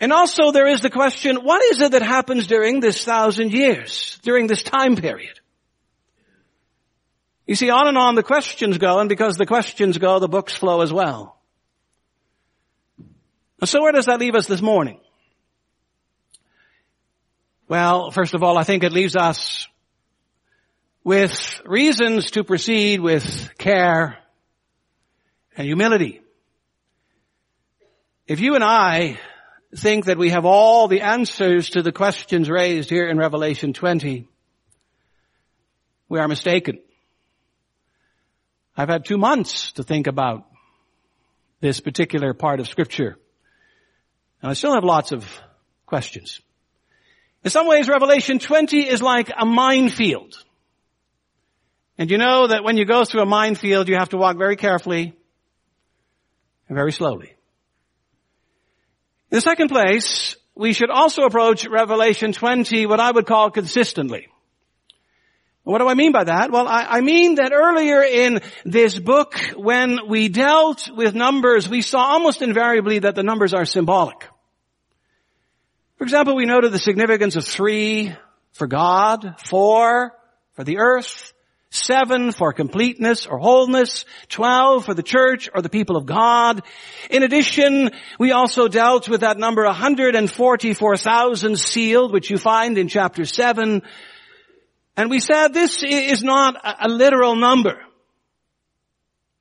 And 0.00 0.10
also 0.10 0.52
there 0.52 0.66
is 0.66 0.80
the 0.80 0.90
question, 0.90 1.36
what 1.36 1.62
is 1.64 1.82
it 1.82 1.92
that 1.92 2.02
happens 2.02 2.46
during 2.46 2.80
this 2.80 3.04
thousand 3.04 3.52
years, 3.52 4.18
during 4.22 4.46
this 4.46 4.62
time 4.62 4.96
period? 4.96 5.38
You 7.46 7.54
see, 7.54 7.68
on 7.70 7.88
and 7.88 7.98
on 7.98 8.14
the 8.14 8.22
questions 8.22 8.78
go, 8.78 8.98
and 8.98 9.08
because 9.08 9.36
the 9.36 9.46
questions 9.46 9.98
go, 9.98 10.18
the 10.18 10.28
books 10.28 10.56
flow 10.56 10.80
as 10.80 10.92
well. 10.92 11.38
So 13.64 13.82
where 13.82 13.92
does 13.92 14.06
that 14.06 14.18
leave 14.18 14.34
us 14.34 14.46
this 14.46 14.62
morning? 14.62 14.98
Well, 17.68 18.10
first 18.10 18.34
of 18.34 18.42
all, 18.42 18.56
I 18.56 18.64
think 18.64 18.82
it 18.82 18.92
leaves 18.92 19.14
us 19.16 19.68
with 21.04 21.60
reasons 21.64 22.32
to 22.32 22.44
proceed 22.44 23.00
with 23.00 23.50
care 23.58 24.18
and 25.56 25.66
humility. 25.66 26.20
If 28.26 28.40
you 28.40 28.54
and 28.54 28.64
I 28.64 29.18
think 29.74 30.06
that 30.06 30.18
we 30.18 30.30
have 30.30 30.44
all 30.44 30.88
the 30.88 31.00
answers 31.00 31.70
to 31.70 31.82
the 31.82 31.92
questions 31.92 32.50
raised 32.50 32.90
here 32.90 33.08
in 33.08 33.18
Revelation 33.18 33.72
20, 33.72 34.28
we 36.08 36.18
are 36.18 36.28
mistaken. 36.28 36.78
I've 38.76 38.88
had 38.88 39.04
two 39.04 39.18
months 39.18 39.72
to 39.72 39.82
think 39.82 40.06
about 40.06 40.46
this 41.60 41.80
particular 41.80 42.34
part 42.34 42.60
of 42.60 42.68
scripture. 42.68 43.16
And 44.42 44.50
I 44.50 44.54
still 44.54 44.74
have 44.74 44.84
lots 44.84 45.12
of 45.12 45.26
questions. 45.86 46.40
In 47.42 47.50
some 47.50 47.66
ways, 47.66 47.88
Revelation 47.88 48.38
20 48.38 48.86
is 48.86 49.00
like 49.00 49.30
a 49.36 49.46
minefield. 49.46 50.34
And 51.96 52.10
you 52.10 52.18
know 52.18 52.48
that 52.48 52.62
when 52.62 52.76
you 52.76 52.84
go 52.84 53.04
through 53.04 53.22
a 53.22 53.26
minefield, 53.26 53.88
you 53.88 53.96
have 53.96 54.10
to 54.10 54.18
walk 54.18 54.36
very 54.36 54.56
carefully 54.56 55.16
very 56.74 56.92
slowly. 56.92 57.36
In 59.30 59.36
the 59.36 59.40
second 59.40 59.68
place, 59.68 60.36
we 60.54 60.72
should 60.72 60.90
also 60.90 61.22
approach 61.22 61.66
Revelation 61.66 62.32
20 62.32 62.86
what 62.86 63.00
I 63.00 63.10
would 63.10 63.26
call 63.26 63.50
consistently. 63.50 64.28
What 65.64 65.78
do 65.78 65.88
I 65.88 65.94
mean 65.94 66.12
by 66.12 66.24
that? 66.24 66.52
Well, 66.52 66.68
I, 66.68 66.84
I, 66.84 67.00
mean 67.00 67.34
that 67.36 67.52
earlier 67.52 68.00
in 68.00 68.40
this 68.64 68.96
book, 68.96 69.36
when 69.56 70.06
we 70.06 70.28
dealt 70.28 70.88
with 70.88 71.16
numbers, 71.16 71.68
we 71.68 71.82
saw 71.82 71.98
almost 71.98 72.40
invariably 72.40 73.00
that 73.00 73.16
the 73.16 73.24
numbers 73.24 73.52
are 73.52 73.64
symbolic. 73.64 74.28
For 75.98 76.04
example, 76.04 76.36
we 76.36 76.44
noted 76.44 76.70
the 76.70 76.78
significance 76.78 77.34
of 77.34 77.44
three 77.44 78.14
for 78.52 78.68
God, 78.68 79.40
four 79.44 80.16
for 80.52 80.62
the 80.62 80.78
earth, 80.78 81.32
seven 81.76 82.32
for 82.32 82.52
completeness 82.52 83.26
or 83.26 83.38
wholeness, 83.38 84.04
twelve 84.28 84.84
for 84.84 84.94
the 84.94 85.02
church 85.02 85.48
or 85.54 85.62
the 85.62 85.68
people 85.68 85.96
of 85.96 86.06
God. 86.06 86.62
In 87.10 87.22
addition, 87.22 87.90
we 88.18 88.32
also 88.32 88.68
dealt 88.68 89.08
with 89.08 89.20
that 89.20 89.38
number 89.38 89.64
144,000 89.64 91.58
sealed, 91.58 92.12
which 92.12 92.30
you 92.30 92.38
find 92.38 92.78
in 92.78 92.88
chapter 92.88 93.24
seven. 93.24 93.82
And 94.96 95.10
we 95.10 95.20
said 95.20 95.48
this 95.48 95.82
is 95.82 96.22
not 96.22 96.56
a 96.64 96.88
literal 96.88 97.36
number, 97.36 97.78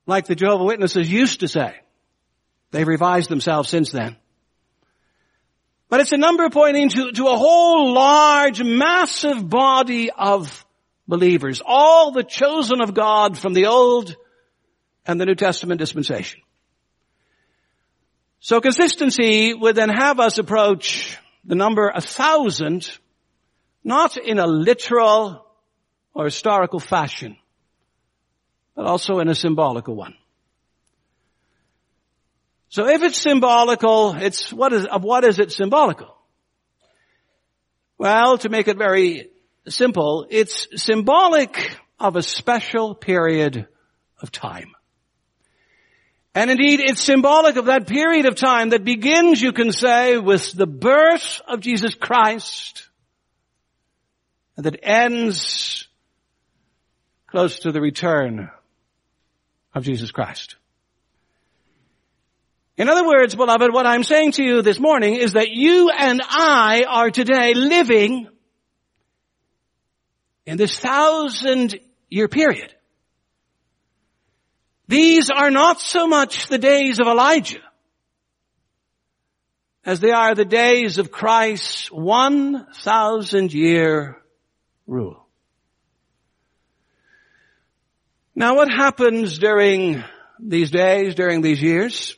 like 0.06 0.26
the 0.28 0.36
Jehovah 0.36 0.66
Witnesses 0.66 1.10
used 1.12 1.40
to 1.40 1.48
say. 1.48 1.76
They've 2.72 2.88
revised 2.88 3.30
themselves 3.30 3.70
since 3.70 3.92
then. 3.92 4.18
But 5.88 6.02
it's 6.02 6.12
a 6.12 6.18
number 6.18 6.50
pointing 6.50 6.90
to, 6.90 7.12
to 7.12 7.28
a 7.28 7.38
whole 7.38 7.94
large, 7.94 8.62
massive 8.62 9.48
body 9.50 10.12
of 10.12 10.65
believers. 11.08 11.62
All 11.66 12.12
the 12.12 12.24
chosen 12.24 12.82
of 12.82 12.94
God 12.94 13.38
from 13.38 13.54
the 13.54 13.68
Old 13.68 14.16
and 15.06 15.20
the 15.20 15.26
New 15.26 15.36
Testament 15.36 15.80
dispensation. 15.80 16.42
So 18.40 18.62
consistency 18.62 19.54
would 19.54 19.76
then 19.76 19.90
have 19.90 20.20
us 20.20 20.38
approach 20.38 21.18
the 21.44 21.56
number 21.56 21.92
a 21.94 22.02
thousand, 22.02 22.90
not 23.84 24.18
in 24.18 24.40
a 24.40 24.48
literal 24.48 25.46
or 26.14 26.26
historical 26.26 26.80
fashion, 26.80 27.38
but 28.76 28.86
also 28.86 29.20
in 29.20 29.30
a 29.30 29.36
symbolical 29.36 29.96
one. 29.96 30.16
So 32.70 32.88
if 32.88 33.04
it's 33.04 33.18
symbolical, 33.18 34.16
it's 34.16 34.52
what 34.52 34.74
is, 34.74 34.86
of 34.86 35.04
what 35.04 35.24
is 35.24 35.40
it 35.40 35.52
symbolical? 35.52 36.16
Well, 37.98 38.38
to 38.40 38.50
make 38.50 38.68
it 38.68 38.78
very 38.78 39.30
simple, 39.68 40.28
it's 40.30 40.68
symbolic 40.76 41.78
of 42.00 42.16
a 42.16 42.24
special 42.24 42.96
period 42.96 43.68
of 44.22 44.32
time. 44.32 44.72
And 46.34 46.52
indeed, 46.52 46.82
it's 46.82 47.02
symbolic 47.02 47.56
of 47.56 47.66
that 47.66 47.88
period 47.88 48.26
of 48.26 48.36
time 48.36 48.70
that 48.70 48.84
begins, 48.84 49.42
you 49.42 49.54
can 49.54 49.72
say, 49.72 50.18
with 50.18 50.52
the 50.52 50.68
birth 50.68 51.42
of 51.48 51.62
Jesus 51.62 51.96
Christ 51.96 52.90
and 54.58 54.66
that 54.66 54.80
ends 54.84 55.88
close 57.28 57.60
to 57.60 57.72
the 57.72 57.82
return 57.82 58.50
of 59.74 59.84
Jesus 59.84 60.12
Christ. 60.12 60.56
In 62.78 62.90
other 62.90 63.08
words, 63.08 63.36
beloved, 63.36 63.72
what 63.72 63.86
I'm 63.86 64.04
saying 64.04 64.34
to 64.34 64.44
you 64.44 64.62
this 64.62 64.80
morning 64.80 65.16
is 65.16 65.34
that 65.34 65.52
you 65.52 65.90
and 65.90 66.22
I 66.22 66.84
are 66.88 67.10
today 67.10 67.54
living 67.54 68.28
in 70.46 70.58
this 70.58 70.78
thousand 70.78 71.80
year 72.10 72.28
period. 72.28 72.74
These 74.88 75.30
are 75.32 75.50
not 75.50 75.82
so 75.82 76.08
much 76.08 76.48
the 76.48 76.60
days 76.60 77.00
of 77.00 77.08
Elijah 77.08 77.62
as 79.84 80.00
they 80.00 80.12
are 80.12 80.36
the 80.36 80.46
days 80.46 80.98
of 80.98 81.12
Christ's 81.12 81.92
one 81.92 82.68
thousand 82.74 83.54
year 83.54 84.22
rule. 84.88 85.26
Now 88.36 88.56
what 88.56 88.70
happens 88.70 89.38
during 89.38 90.04
these 90.40 90.70
days, 90.70 91.16
during 91.16 91.42
these 91.42 91.62
years? 91.62 92.16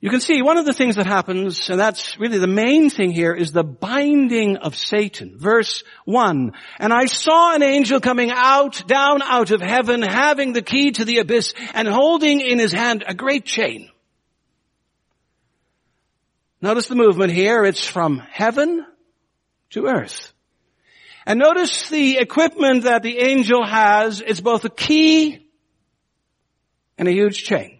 You 0.00 0.10
can 0.10 0.20
see 0.20 0.42
one 0.42 0.58
of 0.58 0.64
the 0.64 0.72
things 0.72 0.94
that 0.94 1.06
happens, 1.06 1.70
and 1.70 1.80
that's 1.80 2.20
really 2.20 2.38
the 2.38 2.46
main 2.46 2.88
thing 2.88 3.10
here, 3.10 3.34
is 3.34 3.50
the 3.50 3.64
binding 3.64 4.56
of 4.58 4.76
Satan. 4.76 5.36
Verse 5.36 5.82
1. 6.04 6.52
And 6.78 6.92
I 6.92 7.06
saw 7.06 7.52
an 7.52 7.64
angel 7.64 7.98
coming 7.98 8.30
out, 8.30 8.86
down 8.86 9.22
out 9.22 9.50
of 9.50 9.60
heaven, 9.60 10.02
having 10.02 10.52
the 10.52 10.62
key 10.62 10.92
to 10.92 11.04
the 11.04 11.18
abyss, 11.18 11.52
and 11.74 11.88
holding 11.88 12.40
in 12.40 12.60
his 12.60 12.70
hand 12.70 13.02
a 13.08 13.14
great 13.14 13.44
chain. 13.44 13.90
Notice 16.60 16.86
the 16.86 16.94
movement 16.94 17.32
here, 17.32 17.64
it's 17.64 17.86
from 17.86 18.18
heaven 18.18 18.86
to 19.70 19.86
earth. 19.86 20.32
And 21.26 21.40
notice 21.40 21.88
the 21.88 22.18
equipment 22.18 22.84
that 22.84 23.02
the 23.02 23.18
angel 23.18 23.66
has, 23.66 24.20
it's 24.20 24.40
both 24.40 24.64
a 24.64 24.70
key 24.70 25.44
and 26.96 27.08
a 27.08 27.12
huge 27.12 27.42
chain. 27.42 27.77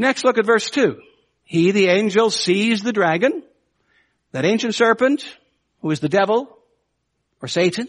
Next, 0.00 0.24
look 0.24 0.38
at 0.38 0.46
verse 0.46 0.70
2. 0.70 0.98
He, 1.44 1.72
the 1.72 1.88
angel, 1.88 2.30
sees 2.30 2.82
the 2.82 2.90
dragon, 2.90 3.42
that 4.32 4.46
ancient 4.46 4.74
serpent, 4.74 5.22
who 5.82 5.90
is 5.90 6.00
the 6.00 6.08
devil, 6.08 6.56
or 7.42 7.48
Satan. 7.48 7.86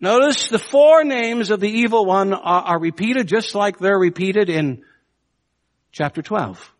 Notice 0.00 0.48
the 0.48 0.58
four 0.58 1.04
names 1.04 1.50
of 1.50 1.60
the 1.60 1.68
evil 1.68 2.06
one 2.06 2.32
are, 2.32 2.62
are 2.62 2.78
repeated 2.80 3.28
just 3.28 3.54
like 3.54 3.78
they're 3.78 3.98
repeated 3.98 4.48
in 4.48 4.82
chapter 5.92 6.22
12. 6.22 6.72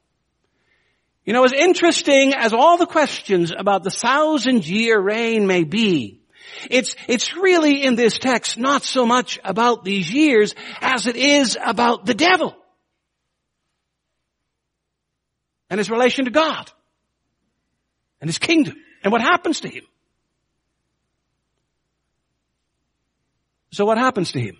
You 1.26 1.34
know, 1.34 1.44
as 1.44 1.52
interesting 1.52 2.32
as 2.32 2.54
all 2.54 2.78
the 2.78 2.86
questions 2.86 3.52
about 3.54 3.84
the 3.84 3.90
thousand 3.90 4.66
year 4.66 4.98
reign 4.98 5.46
may 5.46 5.64
be, 5.64 6.22
it's, 6.70 6.96
it's 7.08 7.36
really 7.36 7.84
in 7.84 7.94
this 7.94 8.16
text 8.16 8.56
not 8.56 8.84
so 8.84 9.04
much 9.04 9.38
about 9.44 9.84
these 9.84 10.10
years 10.10 10.54
as 10.80 11.06
it 11.06 11.16
is 11.16 11.58
about 11.62 12.06
the 12.06 12.14
devil. 12.14 12.56
And 15.74 15.78
his 15.80 15.90
relation 15.90 16.26
to 16.26 16.30
God 16.30 16.70
and 18.20 18.28
his 18.28 18.38
kingdom 18.38 18.76
and 19.02 19.10
what 19.10 19.20
happens 19.20 19.58
to 19.62 19.68
him. 19.68 19.82
So 23.72 23.84
what 23.84 23.98
happens 23.98 24.30
to 24.32 24.40
him? 24.40 24.56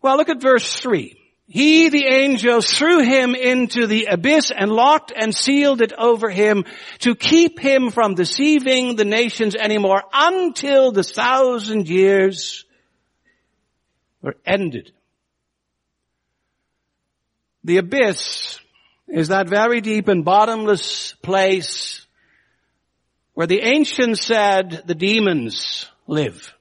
Well, 0.00 0.16
look 0.16 0.28
at 0.28 0.40
verse 0.40 0.72
3. 0.72 1.18
He, 1.48 1.88
the 1.88 2.06
angel, 2.06 2.60
threw 2.60 3.02
him 3.02 3.34
into 3.34 3.88
the 3.88 4.04
abyss 4.04 4.52
and 4.52 4.70
locked 4.70 5.12
and 5.16 5.34
sealed 5.34 5.82
it 5.82 5.92
over 5.92 6.30
him 6.30 6.64
to 7.00 7.16
keep 7.16 7.58
him 7.58 7.90
from 7.90 8.14
deceiving 8.14 8.94
the 8.94 9.04
nations 9.04 9.56
anymore 9.56 10.04
until 10.12 10.92
the 10.92 11.02
thousand 11.02 11.88
years 11.88 12.64
were 14.22 14.36
ended. 14.46 14.92
The 17.64 17.78
abyss 17.78 18.60
is 19.08 19.28
that 19.28 19.48
very 19.48 19.80
deep 19.80 20.08
and 20.08 20.24
bottomless 20.24 21.14
place 21.22 22.06
where 23.34 23.46
the 23.46 23.60
ancients 23.60 24.20
said 24.22 24.82
the 24.86 24.94
demons 24.94 25.88
live. 26.06 26.54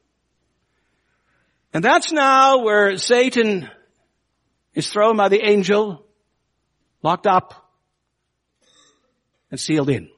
And 1.74 1.84
that's 1.84 2.12
now 2.12 2.64
where 2.64 2.98
Satan 2.98 3.70
is 4.74 4.90
thrown 4.90 5.18
by 5.18 5.28
the 5.30 5.44
angel, 5.44 6.06
locked 7.04 7.28
up, 7.28 7.72
and 9.52 9.60
sealed 9.60 9.90
in. 9.90 10.10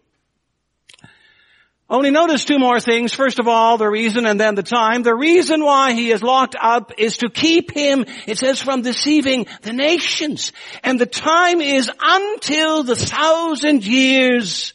Only 1.89 2.12
notice 2.12 2.46
two 2.46 2.60
more 2.60 2.79
things. 2.79 3.15
First 3.15 3.39
of 3.39 3.48
all, 3.48 3.77
the 3.77 3.89
reason 3.89 4.27
and 4.27 4.39
then 4.39 4.53
the 4.53 4.62
time. 4.62 5.01
The 5.01 5.15
reason 5.15 5.63
why 5.63 5.93
he 5.93 6.12
is 6.12 6.22
locked 6.22 6.55
up 6.60 6.91
is 7.00 7.17
to 7.17 7.29
keep 7.29 7.72
him, 7.72 8.05
it 8.27 8.38
says, 8.38 8.62
from 8.62 8.84
deceiving 8.84 9.48
the 9.63 9.74
nations. 9.74 10.51
And 10.84 11.00
the 11.00 11.08
time 11.08 11.62
is 11.62 11.89
until 12.00 12.84
the 12.84 12.96
thousand 12.96 13.84
years 13.86 14.74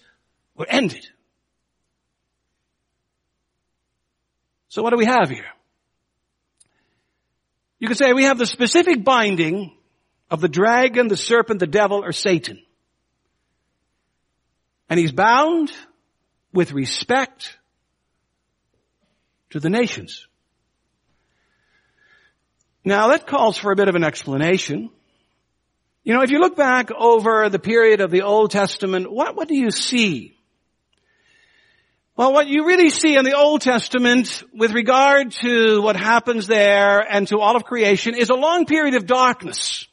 were 0.56 0.66
ended. 0.68 1.06
So 4.68 4.83
what 4.83 4.90
do 4.90 4.97
we 4.97 5.06
have 5.06 5.30
here? 5.30 5.47
You 7.78 7.87
could 7.87 7.97
say 7.99 8.12
we 8.12 8.25
have 8.25 8.38
the 8.38 8.47
specific 8.47 9.04
binding 9.04 9.76
of 10.33 10.40
the 10.40 10.49
dragon, 10.49 11.06
the 11.06 11.16
serpent, 11.16 11.61
the 11.61 11.68
devil, 11.68 12.02
or 12.02 12.11
Satan. 12.11 12.61
And 14.88 14.99
he's 14.99 15.12
bound 15.12 15.71
with 16.54 16.73
respect 16.73 17.58
to 19.50 19.61
the 19.61 19.68
nations. 19.68 20.26
Now 22.84 23.08
that 23.08 23.26
calls 23.26 23.58
for 23.58 23.73
a 23.73 23.76
bit 23.76 23.88
of 23.88 23.96
an 23.96 24.04
explanation. 24.04 24.90
You 26.04 26.14
know, 26.14 26.23
if 26.23 26.30
you 26.30 26.38
look 26.38 26.56
back 26.56 26.90
over 26.92 27.49
the 27.49 27.58
period 27.58 28.00
of 28.00 28.11
the 28.11 28.23
Old 28.23 28.50
Testament, 28.50 29.11
what, 29.11 29.34
what 29.34 29.49
do 29.49 29.56
you 29.56 29.70
see? 29.70 30.37
Well, 32.16 32.32
what 32.32 32.46
you 32.46 32.66
really 32.66 32.90
see 32.90 33.16
in 33.16 33.25
the 33.25 33.37
Old 33.37 33.62
Testament 33.62 34.44
with 34.52 34.73
regard 34.73 35.32
to 35.42 35.80
what 35.82 35.96
happens 35.96 36.46
there 36.46 37.00
and 37.00 37.26
to 37.28 37.38
all 37.40 37.56
of 37.56 37.64
creation 37.64 38.14
is 38.14 38.30
a 38.30 38.34
long 38.34 38.66
period 38.66 38.94
of 38.94 39.06
darkness. 39.06 39.88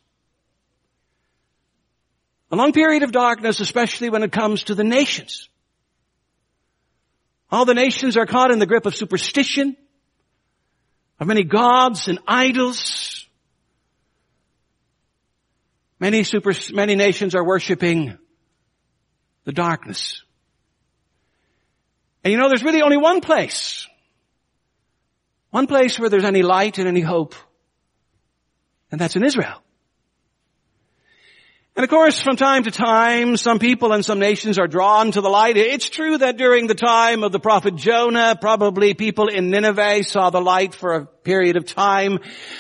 A 2.52 2.56
long 2.56 2.74
period 2.74 3.04
of 3.04 3.12
darkness, 3.12 3.62
especially 3.62 4.10
when 4.10 4.22
it 4.22 4.32
comes 4.32 4.66
to 4.66 4.76
the 4.76 4.84
nations. 4.84 5.48
All 7.52 7.66
the 7.66 7.74
nations 7.74 8.16
are 8.16 8.26
caught 8.26 8.52
in 8.52 8.60
the 8.60 8.66
grip 8.66 8.86
of 8.86 8.96
superstition, 8.96 9.76
of 11.20 11.28
many 11.28 11.44
gods 11.44 12.08
and 12.08 12.20
idols. 12.28 13.28
Many 16.00 16.24
super, 16.24 16.54
many 16.72 16.96
nations 16.96 17.36
are 17.36 17.46
worshiping 17.46 18.18
the 19.44 19.52
darkness. 19.52 20.24
And 22.24 22.32
you 22.32 22.38
know, 22.40 22.48
there's 22.48 22.64
really 22.64 22.82
only 22.82 22.98
one 22.98 23.22
place. 23.22 23.88
One 25.50 25.68
place 25.68 26.00
where 26.00 26.10
there's 26.10 26.24
any 26.24 26.44
light 26.44 26.78
and 26.78 26.88
any 26.88 27.02
hope. 27.02 27.36
And 28.92 29.00
that's 29.00 29.16
in 29.16 29.24
Israel. 29.24 29.62
And 31.74 31.86
of 31.86 31.90
course, 31.90 32.20
from 32.20 32.36
time 32.36 32.64
to 32.64 32.72
time, 32.72 33.38
some 33.38 33.58
people 33.58 33.94
and 33.94 34.04
some 34.04 34.20
nations 34.20 34.60
are 34.60 34.68
drawn 34.68 35.12
to 35.12 35.22
the 35.22 35.30
light. 35.30 35.56
It's 35.56 35.90
true 35.90 36.18
that 36.18 36.36
during 36.36 36.68
the 36.68 36.76
time 36.76 37.24
of 37.24 37.32
the 37.32 37.40
prophet 37.40 37.78
Jonah, 37.78 38.38
probably 38.40 38.94
people 38.94 39.30
in 39.30 39.50
Nineveh 39.50 40.04
saw 40.04 40.30
the 40.32 40.42
light 40.42 40.76
for 40.76 40.94
a 40.94 41.06
period 41.06 41.56
of 41.56 41.66
time. 41.66 42.20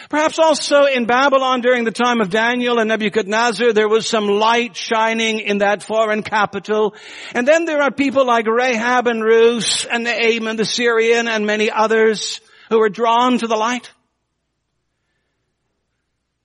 Perhaps 0.09 0.39
also 0.39 0.85
in 0.85 1.07
Babylon 1.07 1.59
during 1.59 1.83
the 1.83 1.91
time 1.91 2.21
of 2.21 2.29
Daniel 2.29 2.79
and 2.79 2.87
Nebuchadnezzar, 2.87 3.73
there 3.73 3.89
was 3.89 4.07
some 4.07 4.27
light 4.27 4.77
shining 4.77 5.39
in 5.39 5.57
that 5.57 5.83
foreign 5.83 6.23
capital. 6.23 6.95
And 7.35 7.45
then 7.45 7.65
there 7.65 7.81
are 7.81 7.91
people 7.91 8.25
like 8.25 8.47
Rahab 8.47 9.07
and 9.07 9.21
Ruth 9.21 9.85
and 9.91 10.05
Naaman 10.05 10.55
the 10.55 10.63
Syrian 10.63 11.27
and 11.27 11.45
many 11.45 11.69
others 11.69 12.39
who 12.69 12.81
are 12.81 12.89
drawn 12.89 13.39
to 13.39 13.47
the 13.47 13.57
light. 13.57 13.91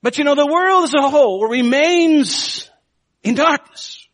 But 0.06 0.18
you 0.18 0.22
know, 0.22 0.36
the 0.36 0.46
world 0.46 0.84
as 0.84 0.94
a 0.94 1.10
whole 1.10 1.48
remains 1.48 2.70
in 3.24 3.34
darkness. 3.34 4.06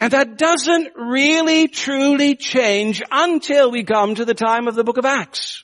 And 0.00 0.12
that 0.12 0.36
doesn't 0.36 0.96
really 0.96 1.68
truly 1.68 2.34
change 2.34 3.00
until 3.08 3.70
we 3.70 3.84
come 3.84 4.16
to 4.16 4.24
the 4.24 4.34
time 4.34 4.66
of 4.66 4.74
the 4.74 4.82
book 4.82 4.96
of 4.98 5.04
Acts. 5.04 5.62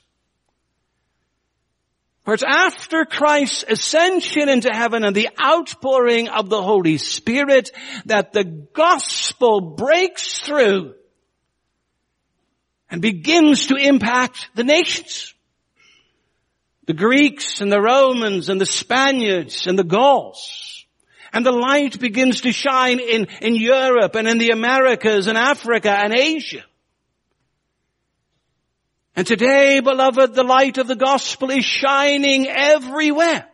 For 2.23 2.33
it's 2.33 2.45
after 2.47 3.03
Christ's 3.03 3.65
ascension 3.67 4.47
into 4.47 4.69
heaven 4.71 5.03
and 5.03 5.13
the 5.13 5.27
outpouring 5.37 6.29
of 6.29 6.49
the 6.49 6.61
Holy 6.61 6.97
Spirit 6.99 7.71
that 8.05 8.31
the 8.31 8.45
gospel 8.45 9.59
breaks 9.59 10.39
through 10.39 10.93
and 12.89 13.01
begins 13.01 13.67
to 13.67 13.75
impact 13.75 14.47
the 14.55 14.63
nations 14.63 15.33
the 16.89 16.95
Greeks 16.95 17.61
and 17.61 17.71
the 17.71 17.79
Romans 17.79 18.49
and 18.49 18.59
the 18.59 18.65
Spaniards 18.65 19.67
and 19.67 19.77
the 19.77 19.83
Gauls. 19.83 20.87
And 21.31 21.45
the 21.45 21.51
light 21.51 21.99
begins 21.99 22.41
to 22.41 22.51
shine 22.51 22.99
in, 22.99 23.27
in 23.41 23.55
Europe 23.55 24.15
and 24.15 24.27
in 24.27 24.39
the 24.39 24.49
Americas 24.49 25.27
and 25.27 25.37
Africa 25.37 25.91
and 25.91 26.15
Asia. 26.15 26.63
And 29.15 29.27
today, 29.27 29.81
beloved, 29.81 30.33
the 30.33 30.41
light 30.41 30.79
of 30.79 30.87
the 30.87 30.95
gospel 30.95 31.51
is 31.51 31.63
shining 31.63 32.47
everywhere. 32.47 33.47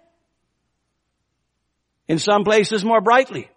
In 2.07 2.19
some 2.19 2.45
places 2.45 2.85
more 2.85 3.01
brightly. 3.01 3.49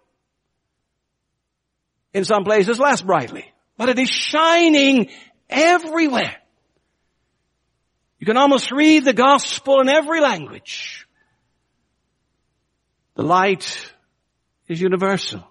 In 2.13 2.25
some 2.25 2.43
places 2.43 2.79
less 2.79 3.01
brightly. 3.01 3.45
But 3.77 3.87
it 3.87 3.97
is 3.97 4.09
shining 4.09 5.09
everywhere. 5.49 6.35
You 8.19 8.25
can 8.25 8.37
almost 8.37 8.71
read 8.71 9.05
the 9.05 9.13
gospel 9.13 9.79
in 9.79 9.89
every 9.89 10.19
language. 10.19 11.07
The 13.15 13.23
light 13.23 13.93
is 14.67 14.79
universal. 14.79 15.43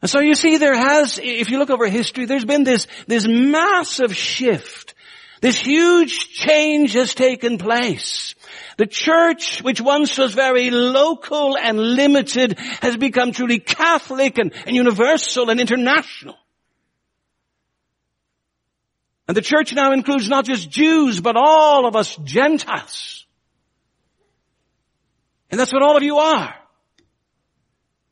And 0.00 0.10
so 0.10 0.20
you 0.20 0.34
see 0.34 0.58
there 0.58 0.76
has, 0.76 1.18
if 1.22 1.50
you 1.50 1.58
look 1.58 1.70
over 1.70 1.88
history, 1.88 2.26
there's 2.26 2.44
been 2.44 2.64
this, 2.64 2.86
this 3.06 3.26
massive 3.28 4.14
shift. 4.14 4.94
This 5.40 5.58
huge 5.58 6.30
change 6.30 6.94
has 6.94 7.14
taken 7.14 7.58
place. 7.58 8.34
The 8.76 8.86
church, 8.86 9.62
which 9.62 9.80
once 9.80 10.18
was 10.18 10.34
very 10.34 10.70
local 10.70 11.56
and 11.56 11.78
limited, 11.78 12.58
has 12.80 12.96
become 12.96 13.32
truly 13.32 13.58
Catholic 13.58 14.38
and, 14.38 14.52
and 14.66 14.74
universal 14.74 15.50
and 15.50 15.60
international. 15.60 16.36
And 19.28 19.36
the 19.36 19.42
church 19.42 19.74
now 19.74 19.92
includes 19.92 20.28
not 20.28 20.46
just 20.46 20.70
Jews, 20.70 21.20
but 21.20 21.36
all 21.36 21.86
of 21.86 21.94
us 21.94 22.16
Gentiles. 22.24 23.26
And 25.50 25.60
that's 25.60 25.72
what 25.72 25.82
all 25.82 25.98
of 25.98 26.02
you 26.02 26.16
are. 26.16 26.54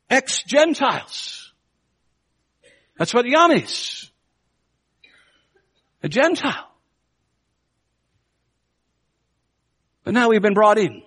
Ex-Gentiles. 0.09 1.51
That's 2.97 3.13
what 3.13 3.25
Jan 3.25 3.51
is. 3.51 4.11
A 6.03 6.09
Gentile. 6.09 6.71
But 10.03 10.13
now 10.13 10.29
we've 10.29 10.41
been 10.41 10.53
brought 10.53 10.77
in. 10.77 11.01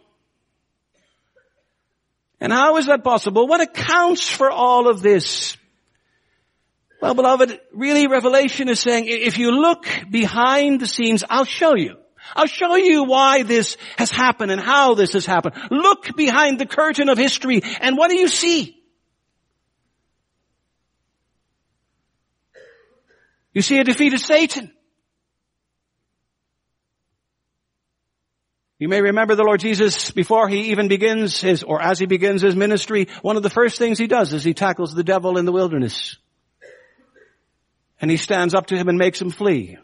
And 2.41 2.53
how 2.53 2.79
is 2.79 2.87
that 2.87 3.05
possible? 3.05 3.47
What 3.47 3.61
accounts 3.61 4.29
for 4.29 4.51
all 4.51 4.89
of 4.89 5.03
this? 5.03 5.57
Well, 7.01 7.15
beloved, 7.15 7.59
really 7.73 8.07
Revelation 8.07 8.69
is 8.69 8.79
saying, 8.79 9.07
if 9.07 9.39
you 9.39 9.53
look 9.53 9.87
behind 10.11 10.81
the 10.81 10.87
scenes, 10.87 11.25
I'll 11.29 11.47
show 11.47 11.75
you. 11.75 11.97
I'll 12.37 12.47
show 12.47 12.77
you 12.77 13.05
why 13.05 13.43
this 13.43 13.79
has 13.97 14.11
happened 14.11 14.53
and 14.53 14.61
how 14.61 14.95
this 14.95 15.15
has 15.15 15.25
happened. 15.25 15.55
Look 15.71 16.15
behind 16.15 16.61
the 16.61 16.67
curtain 16.67 17.09
of 17.09 17.17
history 17.17 17.63
and 17.81 17.97
what 17.97 18.11
do 18.11 18.17
you 18.17 18.29
see? 18.29 18.77
You 23.55 23.63
see 23.63 23.79
a 23.79 23.85
defeated 23.85 24.21
Satan. 24.21 24.71
You 28.79 28.89
may 28.89 29.01
remember 29.01 29.35
the 29.35 29.43
Lord 29.43 29.61
Jesus 29.61 30.11
before 30.11 30.49
he 30.49 30.71
even 30.71 30.89
begins 30.89 31.41
his, 31.41 31.63
or 31.63 31.83
as 31.83 31.99
he 31.99 32.07
begins 32.07 32.41
his 32.41 32.57
ministry, 32.57 33.09
one 33.23 33.37
of 33.37 33.43
the 33.43 33.51
first 33.51 33.79
things 33.79 33.99
he 33.99 34.07
does 34.07 34.33
is 34.33 34.45
he 34.45 34.55
tackles 34.55 34.95
the 34.95 35.05
devil 35.05 35.37
in 35.37 35.45
the 35.47 35.53
wilderness 35.53 36.17
and 38.01 38.11
he 38.11 38.17
stands 38.17 38.55
up 38.55 38.67
to 38.67 38.77
him 38.77 38.89
and 38.89 38.99
makes 38.99 39.21
him 39.21 39.31
flee. 39.31 39.79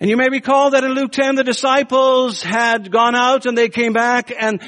And 0.00 0.10
you 0.10 0.16
may 0.16 0.28
recall 0.28 0.70
that 0.70 0.84
in 0.84 0.92
Luke 0.92 1.12
10 1.12 1.36
the 1.36 1.44
disciples 1.44 2.42
had 2.42 2.90
gone 2.90 3.14
out 3.14 3.46
and 3.46 3.56
they 3.56 3.68
came 3.68 3.92
back 3.92 4.32
and, 4.36 4.60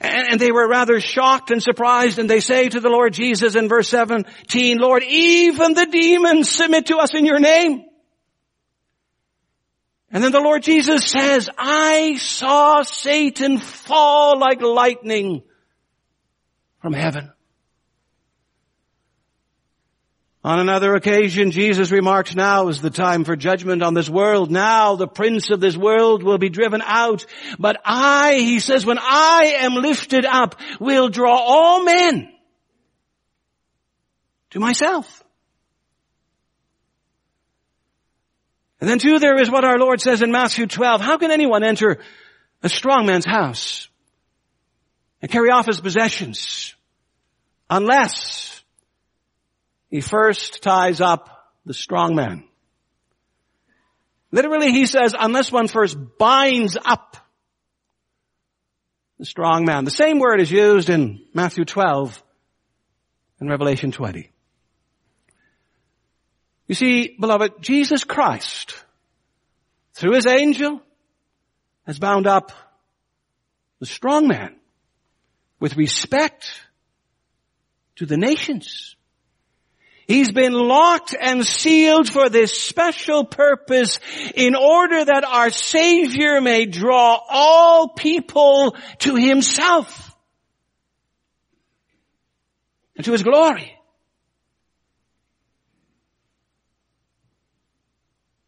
and 0.00 0.40
they 0.40 0.52
were 0.52 0.68
rather 0.68 1.00
shocked 1.00 1.50
and 1.50 1.62
surprised 1.62 2.18
and 2.18 2.28
they 2.28 2.40
say 2.40 2.68
to 2.68 2.80
the 2.80 2.88
Lord 2.88 3.12
Jesus 3.12 3.56
in 3.56 3.68
verse 3.68 3.88
17, 3.88 4.78
Lord, 4.78 5.02
even 5.04 5.74
the 5.74 5.86
demons 5.86 6.50
submit 6.50 6.86
to 6.86 6.96
us 6.96 7.14
in 7.14 7.26
your 7.26 7.40
name. 7.40 7.84
And 10.10 10.24
then 10.24 10.32
the 10.32 10.40
Lord 10.40 10.62
Jesus 10.64 11.04
says, 11.04 11.48
I 11.56 12.16
saw 12.16 12.82
Satan 12.82 13.58
fall 13.58 14.40
like 14.40 14.60
lightning 14.60 15.42
from 16.80 16.94
heaven. 16.94 17.30
On 20.42 20.58
another 20.58 20.94
occasion, 20.94 21.50
Jesus 21.50 21.90
remarks, 21.90 22.34
now 22.34 22.68
is 22.68 22.80
the 22.80 22.88
time 22.88 23.24
for 23.24 23.36
judgment 23.36 23.82
on 23.82 23.92
this 23.92 24.08
world. 24.08 24.50
Now 24.50 24.96
the 24.96 25.06
prince 25.06 25.50
of 25.50 25.60
this 25.60 25.76
world 25.76 26.22
will 26.22 26.38
be 26.38 26.48
driven 26.48 26.80
out. 26.82 27.26
But 27.58 27.78
I, 27.84 28.36
he 28.36 28.58
says, 28.58 28.86
when 28.86 28.98
I 28.98 29.56
am 29.58 29.74
lifted 29.74 30.24
up, 30.24 30.58
will 30.80 31.10
draw 31.10 31.36
all 31.36 31.84
men 31.84 32.32
to 34.50 34.60
myself. 34.60 35.22
And 38.80 38.88
then 38.88 38.98
too, 38.98 39.18
there 39.18 39.38
is 39.38 39.50
what 39.50 39.64
our 39.64 39.78
Lord 39.78 40.00
says 40.00 40.22
in 40.22 40.32
Matthew 40.32 40.66
12. 40.66 41.02
How 41.02 41.18
can 41.18 41.30
anyone 41.30 41.62
enter 41.62 41.98
a 42.62 42.68
strong 42.70 43.04
man's 43.04 43.26
house 43.26 43.88
and 45.20 45.30
carry 45.30 45.50
off 45.50 45.66
his 45.66 45.82
possessions 45.82 46.74
unless 47.68 48.29
he 49.90 50.00
first 50.00 50.62
ties 50.62 51.00
up 51.00 51.28
the 51.66 51.74
strong 51.74 52.14
man. 52.14 52.44
Literally 54.32 54.70
he 54.70 54.86
says, 54.86 55.14
unless 55.18 55.50
one 55.50 55.66
first 55.66 55.96
binds 56.18 56.78
up 56.84 57.16
the 59.18 59.24
strong 59.24 59.64
man. 59.64 59.84
The 59.84 59.90
same 59.90 60.18
word 60.18 60.40
is 60.40 60.50
used 60.50 60.88
in 60.88 61.20
Matthew 61.34 61.64
12 61.64 62.22
and 63.40 63.50
Revelation 63.50 63.92
20. 63.92 64.30
You 66.68 66.74
see, 66.74 67.16
beloved, 67.18 67.54
Jesus 67.60 68.04
Christ, 68.04 68.76
through 69.94 70.14
his 70.14 70.26
angel, 70.26 70.80
has 71.84 71.98
bound 71.98 72.28
up 72.28 72.52
the 73.80 73.86
strong 73.86 74.28
man 74.28 74.54
with 75.58 75.76
respect 75.76 76.60
to 77.96 78.06
the 78.06 78.16
nations. 78.16 78.94
He's 80.10 80.32
been 80.32 80.54
locked 80.54 81.14
and 81.14 81.46
sealed 81.46 82.08
for 82.08 82.28
this 82.28 82.52
special 82.52 83.24
purpose 83.24 84.00
in 84.34 84.56
order 84.56 85.04
that 85.04 85.22
our 85.22 85.50
Savior 85.50 86.40
may 86.40 86.66
draw 86.66 87.20
all 87.28 87.90
people 87.90 88.74
to 88.98 89.14
Himself 89.14 90.12
and 92.96 93.04
to 93.04 93.12
His 93.12 93.22
glory. 93.22 93.78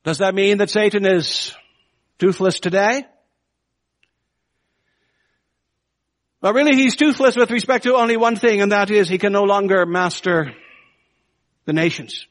Does 0.03 0.19
that 0.19 0.35
mean 0.35 0.59
that 0.59 0.69
Satan 0.69 1.07
is 1.07 1.55
toothless 2.19 2.59
today? 2.59 3.07
Well, 6.41 6.55
really, 6.55 6.75
he's 6.75 6.97
toothless 6.97 7.37
with 7.37 7.53
respect 7.53 7.85
to 7.85 7.95
only 7.95 8.17
one 8.17 8.35
thing, 8.35 8.61
and 8.63 8.73
that 8.73 8.91
is 8.91 9.09
he 9.09 9.19
can 9.19 9.33
no 9.33 9.45
longer 9.45 9.87
master 9.87 10.57
the 11.65 11.73
nations. 11.73 12.27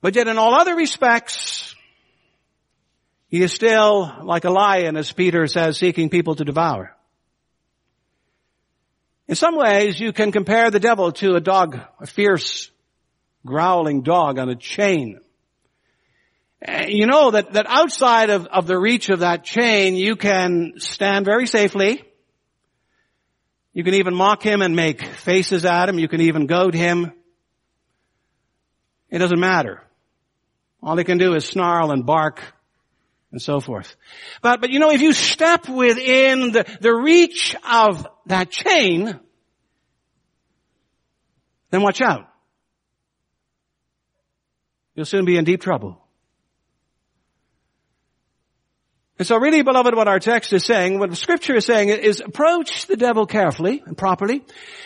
But 0.00 0.16
yet 0.16 0.28
in 0.28 0.38
all 0.38 0.54
other 0.54 0.74
respects, 0.74 1.74
he 3.28 3.42
is 3.42 3.52
still 3.52 4.12
like 4.24 4.44
a 4.44 4.50
lion, 4.50 4.96
as 4.96 5.12
Peter 5.12 5.46
says, 5.46 5.78
seeking 5.78 6.08
people 6.08 6.34
to 6.34 6.44
devour. 6.44 6.96
In 9.28 9.36
some 9.36 9.56
ways, 9.56 10.00
you 10.00 10.12
can 10.12 10.32
compare 10.32 10.70
the 10.70 10.80
devil 10.80 11.12
to 11.12 11.36
a 11.36 11.40
dog, 11.40 11.78
a 12.00 12.06
fierce, 12.06 12.70
growling 13.46 14.02
dog 14.02 14.38
on 14.38 14.48
a 14.48 14.56
chain. 14.56 15.20
You 16.88 17.06
know 17.06 17.30
that, 17.30 17.52
that 17.52 17.66
outside 17.68 18.30
of, 18.30 18.46
of 18.46 18.66
the 18.66 18.78
reach 18.78 19.08
of 19.08 19.20
that 19.20 19.44
chain, 19.44 19.94
you 19.94 20.16
can 20.16 20.74
stand 20.78 21.24
very 21.24 21.46
safely 21.46 22.02
you 23.72 23.84
can 23.84 23.94
even 23.94 24.14
mock 24.14 24.42
him 24.42 24.62
and 24.62 24.74
make 24.74 25.02
faces 25.02 25.64
at 25.64 25.88
him. 25.88 25.98
You 25.98 26.08
can 26.08 26.20
even 26.20 26.46
goad 26.46 26.74
him. 26.74 27.12
It 29.08 29.18
doesn't 29.18 29.38
matter. 29.38 29.82
All 30.82 30.96
he 30.96 31.04
can 31.04 31.18
do 31.18 31.34
is 31.34 31.44
snarl 31.44 31.90
and 31.90 32.06
bark 32.06 32.42
and 33.32 33.40
so 33.40 33.60
forth. 33.60 33.94
But, 34.42 34.60
but 34.60 34.70
you 34.70 34.78
know, 34.78 34.90
if 34.90 35.00
you 35.00 35.12
step 35.12 35.68
within 35.68 36.52
the, 36.52 36.64
the 36.80 36.92
reach 36.92 37.54
of 37.68 38.06
that 38.26 38.50
chain, 38.50 39.20
then 41.70 41.82
watch 41.82 42.00
out. 42.00 42.26
You'll 44.94 45.04
soon 45.04 45.24
be 45.24 45.36
in 45.36 45.44
deep 45.44 45.60
trouble. 45.60 45.99
And 49.20 49.26
so 49.26 49.36
really, 49.36 49.60
beloved, 49.60 49.94
what 49.94 50.08
our 50.08 50.18
text 50.18 50.54
is 50.54 50.64
saying, 50.64 50.98
what 50.98 51.14
scripture 51.14 51.54
is 51.54 51.66
saying 51.66 51.90
is 51.90 52.22
approach 52.22 52.86
the 52.86 52.96
devil 52.96 53.26
carefully 53.26 53.82
and 53.84 53.94
properly. 53.94 54.42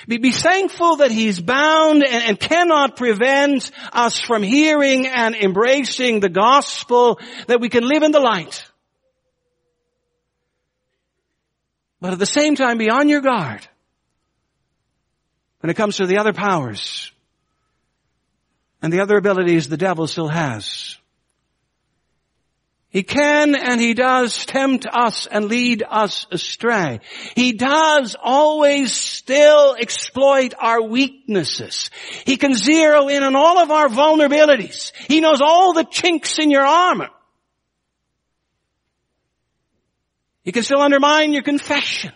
Be, 0.08 0.16
be 0.16 0.32
thankful 0.32 0.96
that 0.96 1.12
he's 1.12 1.40
bound 1.40 2.02
and, 2.02 2.24
and 2.24 2.40
cannot 2.40 2.96
prevent 2.96 3.70
us 3.92 4.18
from 4.18 4.42
hearing 4.42 5.06
and 5.06 5.36
embracing 5.36 6.18
the 6.18 6.28
gospel 6.28 7.20
that 7.46 7.60
we 7.60 7.68
can 7.68 7.86
live 7.86 8.02
in 8.02 8.10
the 8.10 8.18
light. 8.18 8.68
But 12.00 12.14
at 12.14 12.18
the 12.18 12.26
same 12.26 12.56
time, 12.56 12.76
be 12.76 12.90
on 12.90 13.08
your 13.08 13.20
guard 13.20 13.64
when 15.60 15.70
it 15.70 15.76
comes 15.76 15.98
to 15.98 16.06
the 16.06 16.18
other 16.18 16.32
powers 16.32 17.12
and 18.82 18.92
the 18.92 18.98
other 18.98 19.16
abilities 19.16 19.68
the 19.68 19.76
devil 19.76 20.08
still 20.08 20.26
has. 20.26 20.96
He 22.94 23.02
can 23.02 23.57
and 23.57 23.80
he 23.80 23.92
does 23.92 24.46
tempt 24.46 24.87
us 24.87 25.26
and 25.26 25.46
lead 25.46 25.83
us 25.83 26.28
astray. 26.30 27.00
He 27.35 27.50
does 27.50 28.14
always 28.22 28.92
still 28.92 29.74
exploit 29.74 30.54
our 30.57 30.80
weaknesses. 30.80 31.90
He 32.24 32.37
can 32.37 32.54
zero 32.54 33.09
in 33.09 33.24
on 33.24 33.35
all 33.35 33.59
of 33.59 33.72
our 33.72 33.88
vulnerabilities. 33.88 34.92
He 35.09 35.18
knows 35.18 35.40
all 35.40 35.72
the 35.72 35.83
chinks 35.83 36.38
in 36.38 36.52
your 36.52 36.64
armor. 36.64 37.09
He 40.44 40.52
can 40.52 40.62
still 40.62 40.80
undermine 40.80 41.33
your 41.33 41.42
confession. 41.42 42.12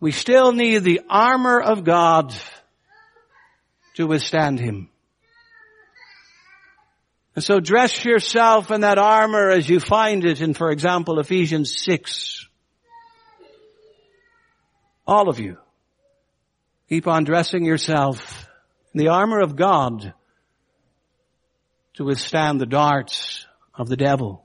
We 0.00 0.10
still 0.10 0.50
need 0.50 0.82
the 0.82 1.02
armor 1.08 1.60
of 1.60 1.84
God 1.84 2.34
to 3.94 4.08
withstand 4.08 4.58
him. 4.58 4.88
And 7.34 7.42
so 7.42 7.60
dress 7.60 8.04
yourself 8.04 8.70
in 8.70 8.82
that 8.82 8.98
armor 8.98 9.50
as 9.50 9.68
you 9.68 9.80
find 9.80 10.24
it 10.24 10.40
in, 10.40 10.52
for 10.52 10.70
example, 10.70 11.18
Ephesians 11.18 11.82
6. 11.82 12.46
All 15.06 15.28
of 15.28 15.40
you. 15.40 15.56
Keep 16.88 17.06
on 17.06 17.24
dressing 17.24 17.64
yourself 17.64 18.46
in 18.92 18.98
the 18.98 19.08
armor 19.08 19.40
of 19.40 19.56
God 19.56 20.12
to 21.94 22.04
withstand 22.04 22.60
the 22.60 22.66
darts 22.66 23.46
of 23.74 23.88
the 23.88 23.96
devil. 23.96 24.44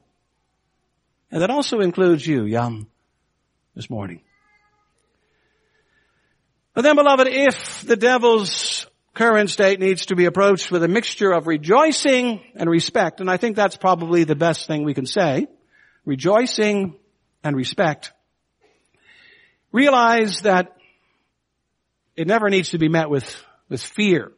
And 1.29 1.41
that 1.41 1.49
also 1.49 1.79
includes 1.79 2.25
you, 2.25 2.49
Jan, 2.49 2.87
this 3.75 3.89
morning. 3.89 4.21
But 6.73 6.83
then 6.83 6.95
beloved, 6.95 7.27
if 7.27 7.81
the 7.81 7.97
devil's 7.97 8.76
current 9.17 9.49
state 9.49 9.79
needs 9.79 10.05
to 10.05 10.15
be 10.15 10.25
approached 10.25 10.69
with 10.69 10.83
a 10.83 10.87
mixture 10.87 11.31
of 11.31 11.47
rejoicing 11.47 12.39
and 12.55 12.69
respect. 12.69 13.19
And 13.19 13.31
I 13.31 13.37
think 13.37 13.55
that's 13.55 13.75
probably 13.75 14.25
the 14.25 14.35
best 14.35 14.67
thing 14.67 14.83
we 14.83 14.93
can 14.93 15.07
say. 15.07 15.47
Rejoicing 16.05 16.95
and 17.43 17.55
respect. 17.55 18.13
Realize 19.71 20.41
that 20.41 20.77
it 22.15 22.27
never 22.27 22.47
needs 22.49 22.69
to 22.69 22.77
be 22.77 22.89
met 22.89 23.09
with, 23.09 23.43
with 23.69 23.81
fear. 23.81 24.31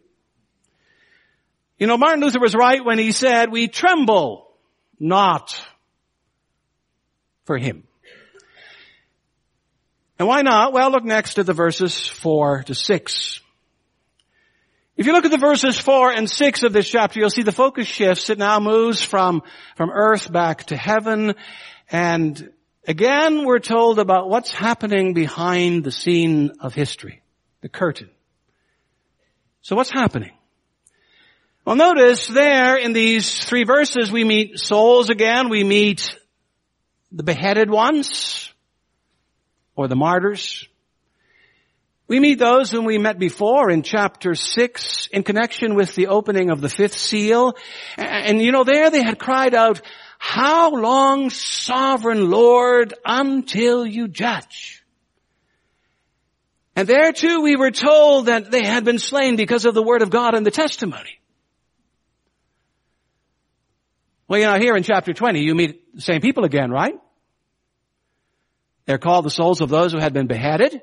You 1.77 1.87
know, 1.87 1.97
Martin 1.97 2.21
Luther 2.21 2.39
was 2.39 2.55
right 2.55 2.83
when 2.83 2.99
he 2.99 3.11
said, 3.11 3.51
we 3.51 3.67
tremble 3.67 4.47
not 4.97 5.61
for 7.43 7.57
him. 7.57 7.83
And 10.17 10.27
why 10.27 10.41
not? 10.41 10.71
Well, 10.71 10.89
look 10.89 11.03
next 11.03 11.37
at 11.37 11.45
the 11.45 11.53
verses 11.53 12.07
four 12.07 12.63
to 12.63 12.73
six. 12.73 13.41
If 14.99 15.05
you 15.05 15.13
look 15.13 15.23
at 15.23 15.31
the 15.31 15.37
verses 15.37 15.79
four 15.79 16.11
and 16.11 16.29
six 16.29 16.63
of 16.63 16.73
this 16.73 16.89
chapter, 16.89 17.21
you'll 17.21 17.29
see 17.29 17.43
the 17.43 17.53
focus 17.53 17.87
shifts. 17.87 18.29
It 18.29 18.37
now 18.37 18.59
moves 18.59 19.01
from, 19.01 19.43
from 19.77 19.91
earth 19.91 20.29
back 20.29 20.65
to 20.65 20.75
heaven. 20.75 21.35
And 21.89 22.49
again, 22.85 23.45
we're 23.45 23.59
told 23.59 23.97
about 23.97 24.29
what's 24.29 24.51
happening 24.51 25.13
behind 25.13 25.85
the 25.85 25.91
scene 25.93 26.51
of 26.59 26.73
history, 26.73 27.21
the 27.61 27.69
curtain. 27.69 28.09
So 29.61 29.77
what's 29.77 29.89
happening? 29.89 30.33
Well, 31.63 31.77
notice 31.77 32.27
there 32.27 32.75
in 32.75 32.91
these 32.91 33.45
three 33.45 33.63
verses 33.63 34.11
we 34.11 34.25
meet 34.25 34.59
souls 34.59 35.09
again, 35.09 35.47
we 35.47 35.63
meet 35.63 36.13
the 37.09 37.23
beheaded 37.23 37.69
ones, 37.69 38.53
or 39.77 39.87
the 39.87 39.95
martyrs. 39.95 40.67
We 42.09 42.19
meet 42.19 42.39
those 42.39 42.71
whom 42.71 42.85
we 42.85 42.97
met 42.97 43.19
before 43.19 43.69
in 43.69 43.83
chapter 43.83 44.33
6 44.33 45.09
in 45.11 45.21
connection 45.21 45.75
with 45.75 45.93
the 45.93 46.07
opening 46.07 46.49
of 46.49 46.59
the 46.59 46.67
fifth 46.67 46.97
seal. 46.97 47.53
And, 47.97 48.41
you 48.41 48.51
know, 48.51 48.63
there 48.63 48.89
they 48.89 49.03
had 49.03 49.19
cried 49.19 49.53
out, 49.53 49.79
how 50.17 50.71
long, 50.71 51.29
sovereign 51.29 52.31
Lord, 52.31 52.95
until 53.05 53.85
you 53.85 54.07
judge? 54.07 54.83
And 56.75 56.87
there 56.87 57.13
too 57.13 57.41
we 57.41 57.55
were 57.55 57.69
told 57.69 58.25
that 58.25 58.49
they 58.49 58.65
had 58.65 58.85
been 58.85 58.97
slain 58.97 59.35
because 59.35 59.65
of 59.65 59.75
the 59.75 59.83
word 59.83 60.01
of 60.01 60.09
God 60.09 60.33
and 60.33 60.43
the 60.43 60.51
testimony. 60.51 61.19
Well, 64.27 64.39
you 64.39 64.47
know, 64.47 64.57
here 64.57 64.75
in 64.75 64.81
chapter 64.81 65.13
20, 65.13 65.41
you 65.41 65.53
meet 65.53 65.93
the 65.93 66.01
same 66.01 66.21
people 66.21 66.43
again, 66.43 66.71
right? 66.71 66.95
They're 68.87 68.97
called 68.97 69.25
the 69.25 69.29
souls 69.29 69.61
of 69.61 69.69
those 69.69 69.93
who 69.93 69.99
had 69.99 70.13
been 70.13 70.27
beheaded. 70.27 70.81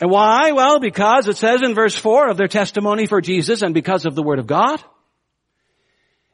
And 0.00 0.10
why? 0.10 0.52
Well, 0.52 0.78
because 0.78 1.26
it 1.26 1.36
says 1.36 1.60
in 1.62 1.74
verse 1.74 1.96
4 1.96 2.30
of 2.30 2.36
their 2.36 2.48
testimony 2.48 3.06
for 3.06 3.20
Jesus 3.20 3.62
and 3.62 3.74
because 3.74 4.06
of 4.06 4.14
the 4.14 4.22
Word 4.22 4.38
of 4.38 4.46
God. 4.46 4.82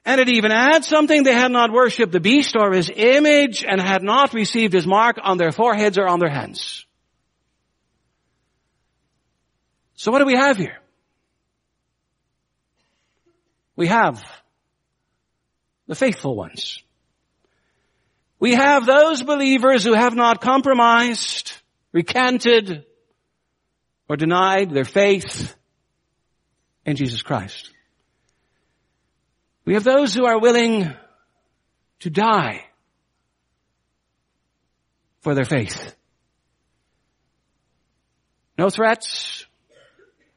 And 0.04 0.20
it 0.20 0.28
even 0.28 0.52
adds 0.52 0.86
something, 0.86 1.22
they 1.22 1.32
had 1.32 1.50
not 1.50 1.72
worshipped 1.72 2.12
the 2.12 2.20
beast 2.20 2.56
or 2.58 2.72
his 2.72 2.90
image 2.94 3.64
and 3.66 3.80
had 3.80 4.02
not 4.02 4.34
received 4.34 4.74
his 4.74 4.86
mark 4.86 5.16
on 5.22 5.38
their 5.38 5.50
foreheads 5.50 5.96
or 5.96 6.06
on 6.06 6.18
their 6.18 6.28
hands. 6.28 6.84
So 9.94 10.12
what 10.12 10.18
do 10.18 10.26
we 10.26 10.36
have 10.36 10.58
here? 10.58 10.78
We 13.76 13.86
have 13.86 14.22
the 15.86 15.94
faithful 15.94 16.36
ones. 16.36 16.82
We 18.38 18.54
have 18.54 18.84
those 18.84 19.22
believers 19.22 19.84
who 19.84 19.94
have 19.94 20.14
not 20.14 20.42
compromised, 20.42 21.52
recanted, 21.92 22.84
or 24.14 24.16
denied 24.16 24.70
their 24.70 24.84
faith 24.84 25.56
in 26.86 26.94
Jesus 26.94 27.20
Christ. 27.20 27.72
We 29.64 29.74
have 29.74 29.82
those 29.82 30.14
who 30.14 30.24
are 30.24 30.38
willing 30.38 30.88
to 31.98 32.10
die 32.10 32.64
for 35.22 35.34
their 35.34 35.44
faith. 35.44 35.96
No 38.56 38.70
threats, 38.70 39.46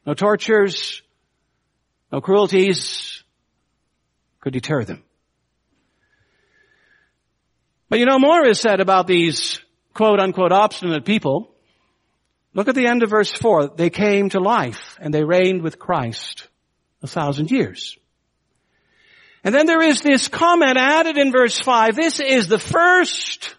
no 0.07 0.15
tortures, 0.15 1.03
no 2.11 2.19
cruelties 2.19 3.23
could 4.39 4.53
deter 4.53 4.85
them. 4.85 5.03
But 7.89 7.99
you 7.99 8.07
know, 8.07 8.17
more 8.17 8.43
is 8.43 8.59
said 8.59 8.79
about 8.79 9.05
these 9.05 9.61
quote 9.93 10.19
unquote 10.19 10.51
obstinate 10.51 11.05
people. 11.05 11.53
Look 12.57 12.67
at 12.67 12.73
the 12.73 12.87
end 12.87 13.03
of 13.03 13.11
verse 13.11 13.31
4. 13.31 13.75
They 13.75 13.91
came 13.91 14.29
to 14.29 14.39
life 14.39 14.97
and 14.99 15.13
they 15.13 15.23
reigned 15.23 15.61
with 15.61 15.77
Christ 15.77 16.47
a 17.03 17.07
thousand 17.07 17.51
years. 17.51 17.95
And 19.43 19.53
then 19.53 19.67
there 19.67 19.83
is 19.83 20.01
this 20.01 20.27
comment 20.27 20.75
added 20.75 21.19
in 21.19 21.31
verse 21.31 21.59
5. 21.59 21.95
This 21.95 22.19
is 22.19 22.47
the 22.47 22.57
first 22.57 23.55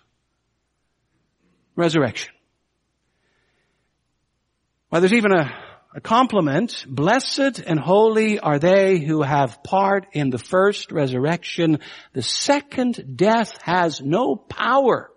resurrection. 1.77 2.35
Well, 4.91 5.01
there's 5.01 5.13
even 5.13 5.31
a, 5.31 5.49
a 5.95 6.01
compliment. 6.01 6.85
Blessed 6.89 7.61
and 7.65 7.79
holy 7.79 8.41
are 8.41 8.59
they 8.59 8.99
who 8.99 9.23
have 9.23 9.63
part 9.63 10.09
in 10.13 10.31
the 10.31 10.39
first 10.39 10.91
resurrection. 10.91 11.79
The 12.15 12.23
second 12.23 13.15
death 13.15 13.63
has 13.63 14.01
no 14.01 14.35
power 14.35 15.09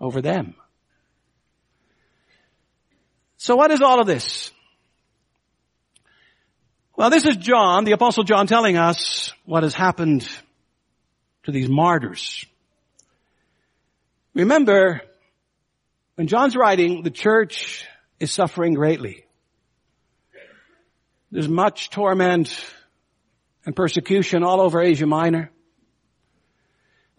over 0.00 0.20
them. 0.20 0.56
So 3.40 3.56
what 3.56 3.70
is 3.70 3.80
all 3.80 4.00
of 4.00 4.06
this? 4.06 4.50
Well, 6.94 7.08
this 7.08 7.24
is 7.24 7.36
John, 7.36 7.84
the 7.84 7.92
apostle 7.92 8.22
John 8.22 8.46
telling 8.46 8.76
us 8.76 9.32
what 9.46 9.62
has 9.62 9.72
happened 9.72 10.28
to 11.44 11.50
these 11.50 11.70
martyrs. 11.70 12.44
Remember, 14.34 15.00
when 16.16 16.26
John's 16.26 16.54
writing, 16.54 17.02
the 17.02 17.10
church 17.10 17.86
is 18.18 18.30
suffering 18.30 18.74
greatly. 18.74 19.24
There's 21.30 21.48
much 21.48 21.88
torment 21.88 22.62
and 23.64 23.74
persecution 23.74 24.42
all 24.42 24.60
over 24.60 24.82
Asia 24.82 25.06
Minor. 25.06 25.50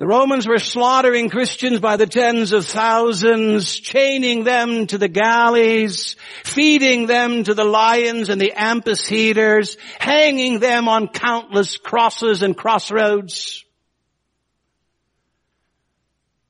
The 0.02 0.08
Romans 0.08 0.48
were 0.48 0.58
slaughtering 0.58 1.30
Christians 1.30 1.80
by 1.80 1.96
the 1.96 2.08
tens 2.08 2.54
of 2.54 2.66
thousands, 2.66 3.80
chaining 3.80 4.44
them 4.44 4.88
to 4.88 4.98
the 4.98 5.08
galleys, 5.08 6.16
feeding 6.44 7.06
them 7.06 7.44
to 7.44 7.54
the 7.54 7.66
lions 7.66 8.30
and 8.30 8.42
the 8.42 8.52
amphitheaters, 8.52 9.78
hanging 10.00 10.58
them 10.58 10.88
on 10.88 11.08
countless 11.08 11.78
crosses 11.78 12.42
and 12.42 12.58
crossroads. 12.58 13.64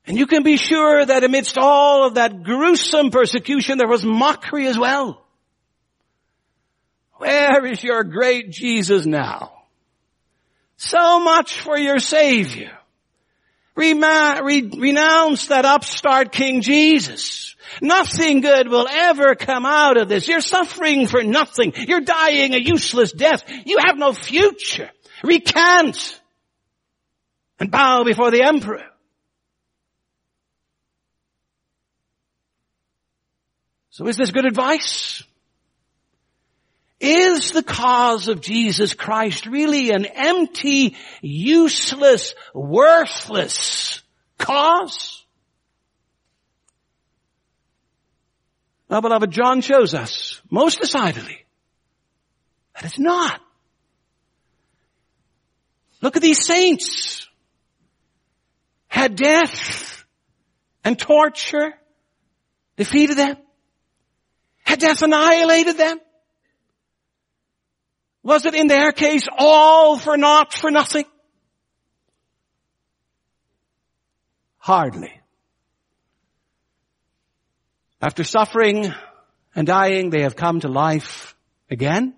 And 0.06 0.16
you 0.16 0.26
can 0.26 0.44
be 0.44 0.56
sure 0.56 1.04
that 1.04 1.22
amidst 1.22 1.58
all 1.58 2.06
of 2.06 2.14
that 2.14 2.44
gruesome 2.44 3.10
persecution, 3.10 3.76
there 3.76 3.86
was 3.86 4.02
mockery 4.02 4.66
as 4.66 4.78
well. 4.78 5.26
Where 7.18 7.66
is 7.66 7.84
your 7.84 8.02
great 8.02 8.50
Jesus 8.50 9.04
now? 9.04 9.52
So 10.78 11.20
much 11.20 11.60
for 11.60 11.76
your 11.76 11.98
Savior. 11.98 12.78
Renounce 13.74 15.46
that 15.46 15.64
upstart 15.64 16.32
King 16.32 16.60
Jesus. 16.60 17.56
Nothing 17.80 18.42
good 18.42 18.68
will 18.68 18.86
ever 18.86 19.34
come 19.34 19.64
out 19.64 19.96
of 19.96 20.08
this. 20.08 20.28
You're 20.28 20.42
suffering 20.42 21.06
for 21.06 21.22
nothing. 21.22 21.72
You're 21.74 22.00
dying 22.00 22.54
a 22.54 22.58
useless 22.58 23.12
death. 23.12 23.44
You 23.64 23.78
have 23.84 23.96
no 23.96 24.12
future. 24.12 24.90
Recant 25.24 26.20
and 27.58 27.70
bow 27.70 28.04
before 28.04 28.30
the 28.30 28.42
emperor. 28.42 28.82
So 33.90 34.06
is 34.06 34.16
this 34.16 34.30
good 34.30 34.46
advice? 34.46 35.22
Is 37.02 37.50
the 37.50 37.64
cause 37.64 38.28
of 38.28 38.40
Jesus 38.40 38.94
Christ 38.94 39.46
really 39.46 39.90
an 39.90 40.04
empty, 40.06 40.96
useless, 41.20 42.32
worthless 42.54 44.00
cause? 44.38 45.24
Now 48.88 49.00
beloved, 49.00 49.32
John 49.32 49.62
shows 49.62 49.94
us 49.94 50.40
most 50.48 50.80
decidedly 50.80 51.44
that 52.76 52.84
it's 52.84 53.00
not. 53.00 53.40
Look 56.02 56.14
at 56.14 56.22
these 56.22 56.46
saints. 56.46 57.26
Had 58.86 59.16
death 59.16 60.04
and 60.84 60.96
torture 60.96 61.74
defeated 62.76 63.18
them? 63.18 63.38
Had 64.62 64.78
death 64.78 65.02
annihilated 65.02 65.76
them? 65.76 65.98
Was 68.22 68.46
it 68.46 68.54
in 68.54 68.68
their 68.68 68.92
case 68.92 69.24
all 69.36 69.98
for 69.98 70.16
naught, 70.16 70.52
for 70.52 70.70
nothing? 70.70 71.04
Hardly. 74.58 75.12
After 78.00 78.22
suffering 78.24 78.92
and 79.54 79.66
dying, 79.66 80.10
they 80.10 80.22
have 80.22 80.36
come 80.36 80.60
to 80.60 80.68
life 80.68 81.34
again. 81.70 82.14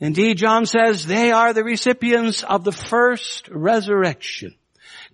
Indeed, 0.00 0.38
John 0.38 0.66
says 0.66 1.06
they 1.06 1.30
are 1.32 1.52
the 1.52 1.64
recipients 1.64 2.42
of 2.42 2.64
the 2.64 2.72
first 2.72 3.48
resurrection. 3.48 4.54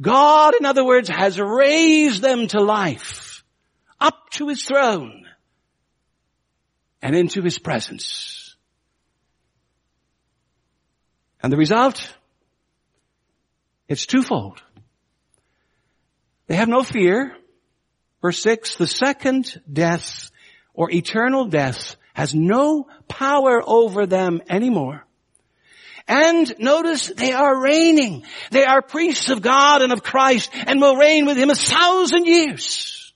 God, 0.00 0.54
in 0.58 0.64
other 0.64 0.84
words, 0.84 1.08
has 1.08 1.38
raised 1.38 2.22
them 2.22 2.46
to 2.48 2.60
life, 2.60 3.44
up 4.00 4.30
to 4.30 4.48
his 4.48 4.64
throne, 4.64 5.26
and 7.02 7.14
into 7.14 7.42
his 7.42 7.58
presence. 7.58 8.49
And 11.42 11.52
the 11.52 11.56
result? 11.56 12.14
It's 13.88 14.06
twofold. 14.06 14.62
They 16.46 16.56
have 16.56 16.68
no 16.68 16.82
fear. 16.82 17.36
Verse 18.22 18.42
6, 18.42 18.76
the 18.76 18.86
second 18.86 19.60
death 19.70 20.30
or 20.74 20.90
eternal 20.90 21.46
death 21.46 21.96
has 22.12 22.34
no 22.34 22.86
power 23.08 23.62
over 23.64 24.06
them 24.06 24.42
anymore. 24.48 25.06
And 26.06 26.52
notice 26.58 27.06
they 27.06 27.32
are 27.32 27.62
reigning. 27.62 28.24
They 28.50 28.64
are 28.64 28.82
priests 28.82 29.30
of 29.30 29.42
God 29.42 29.82
and 29.82 29.92
of 29.92 30.02
Christ 30.02 30.50
and 30.52 30.80
will 30.80 30.96
reign 30.96 31.24
with 31.24 31.36
Him 31.36 31.50
a 31.50 31.54
thousand 31.54 32.26
years. 32.26 33.12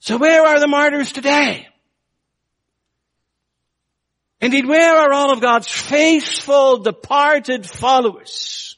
So 0.00 0.16
where 0.16 0.46
are 0.46 0.58
the 0.58 0.68
martyrs 0.68 1.12
today? 1.12 1.68
Indeed, 4.44 4.66
where 4.66 4.94
are 4.98 5.10
all 5.10 5.32
of 5.32 5.40
God's 5.40 5.70
faithful 5.70 6.76
departed 6.76 7.64
followers? 7.64 8.76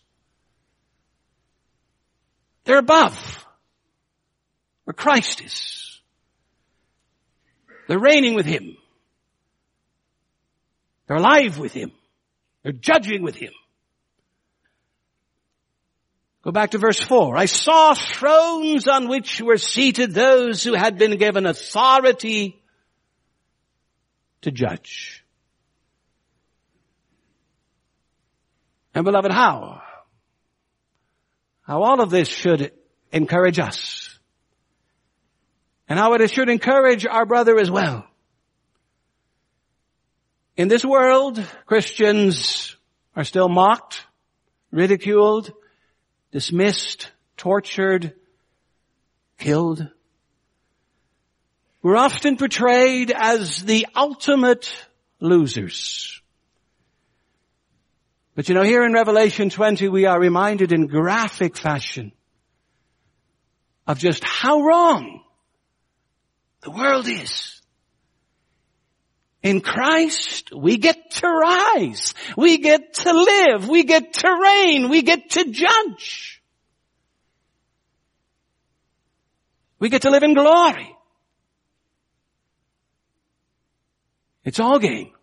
They're 2.63 2.79
above 2.79 3.45
where 4.85 4.95
Christ 4.95 5.41
is. 5.41 6.01
They're 7.89 7.99
reigning 7.99 8.37
with 8.37 8.47
Him. 8.47 8.77
They're 11.09 11.17
alive 11.17 11.59
with 11.59 11.73
Him. 11.73 11.91
They're 12.63 12.71
judging 12.71 13.25
with 13.25 13.35
Him. 13.35 13.53
Go 16.43 16.53
back 16.53 16.71
to 16.71 16.79
verse 16.79 17.01
4. 17.01 17.37
I 17.37 17.47
saw 17.47 17.93
thrones 17.93 18.87
on 18.87 19.09
which 19.09 19.41
were 19.41 19.59
seated 19.59 20.15
those 20.15 20.63
who 20.63 20.75
had 20.75 20.97
been 20.97 21.19
given 21.19 21.45
authority 21.45 22.63
to 24.43 24.53
judge. 24.53 25.25
And 28.97 29.05
beloved, 29.05 29.31
how? 29.31 29.83
How 31.61 31.83
all 31.83 32.01
of 32.01 32.09
this 32.09 32.29
should 32.29 32.73
encourage 33.13 33.59
us. 33.59 34.19
And 35.87 35.99
how 35.99 36.15
it 36.15 36.31
should 36.31 36.49
encourage 36.49 37.05
our 37.05 37.27
brother 37.27 37.59
as 37.59 37.71
well. 37.71 38.07
In 40.57 40.69
this 40.69 40.83
world, 40.83 41.45
Christians 41.67 42.75
are 43.15 43.25
still 43.25 43.51
mocked, 43.51 44.01
ridiculed, 44.71 45.53
dismissed, 46.33 47.13
tortured, 47.37 48.15
killed. 49.37 49.87
We're 51.83 51.99
often 51.99 52.39
portrayed 52.39 53.11
as 53.15 53.63
the 53.63 53.89
ultimate 53.95 54.73
losers. 55.21 56.23
But 58.37 58.51
you 58.51 58.55
know, 58.55 58.62
here 58.62 58.85
in 58.85 58.92
Revelation 58.92 59.49
20, 59.49 59.88
we 59.88 60.05
are 60.05 60.20
reminded 60.20 60.70
in 60.70 60.87
graphic 60.87 61.57
fashion 61.57 62.12
of 63.87 63.99
just 63.99 64.22
how 64.22 64.61
wrong 64.61 65.22
the 66.61 66.70
world 66.70 67.09
is. 67.09 67.62
In 69.42 69.62
Christ, 69.62 70.53
we 70.55 70.77
get 70.77 71.12
to 71.12 71.27
rise. 71.27 72.12
We 72.37 72.59
get 72.59 72.92
to 72.94 73.12
live. 73.12 73.68
We 73.70 73.85
get 73.85 74.12
to 74.14 74.29
reign. 74.29 74.90
We 74.90 75.01
get 75.01 75.31
to 75.31 75.51
judge. 75.51 76.42
We 79.79 79.88
get 79.88 80.03
to 80.03 80.11
live 80.11 80.25
in 80.25 80.35
glory. 80.35 80.94
It's 84.44 84.61
all 84.61 84.79
gain. 84.79 85.16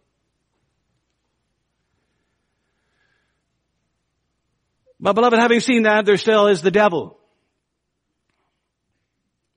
But 5.03 5.15
beloved, 5.15 5.37
having 5.37 5.59
seen 5.59 5.83
that, 5.83 6.05
there 6.05 6.15
still 6.15 6.47
is 6.47 6.61
the 6.61 6.71
devil. 6.71 7.19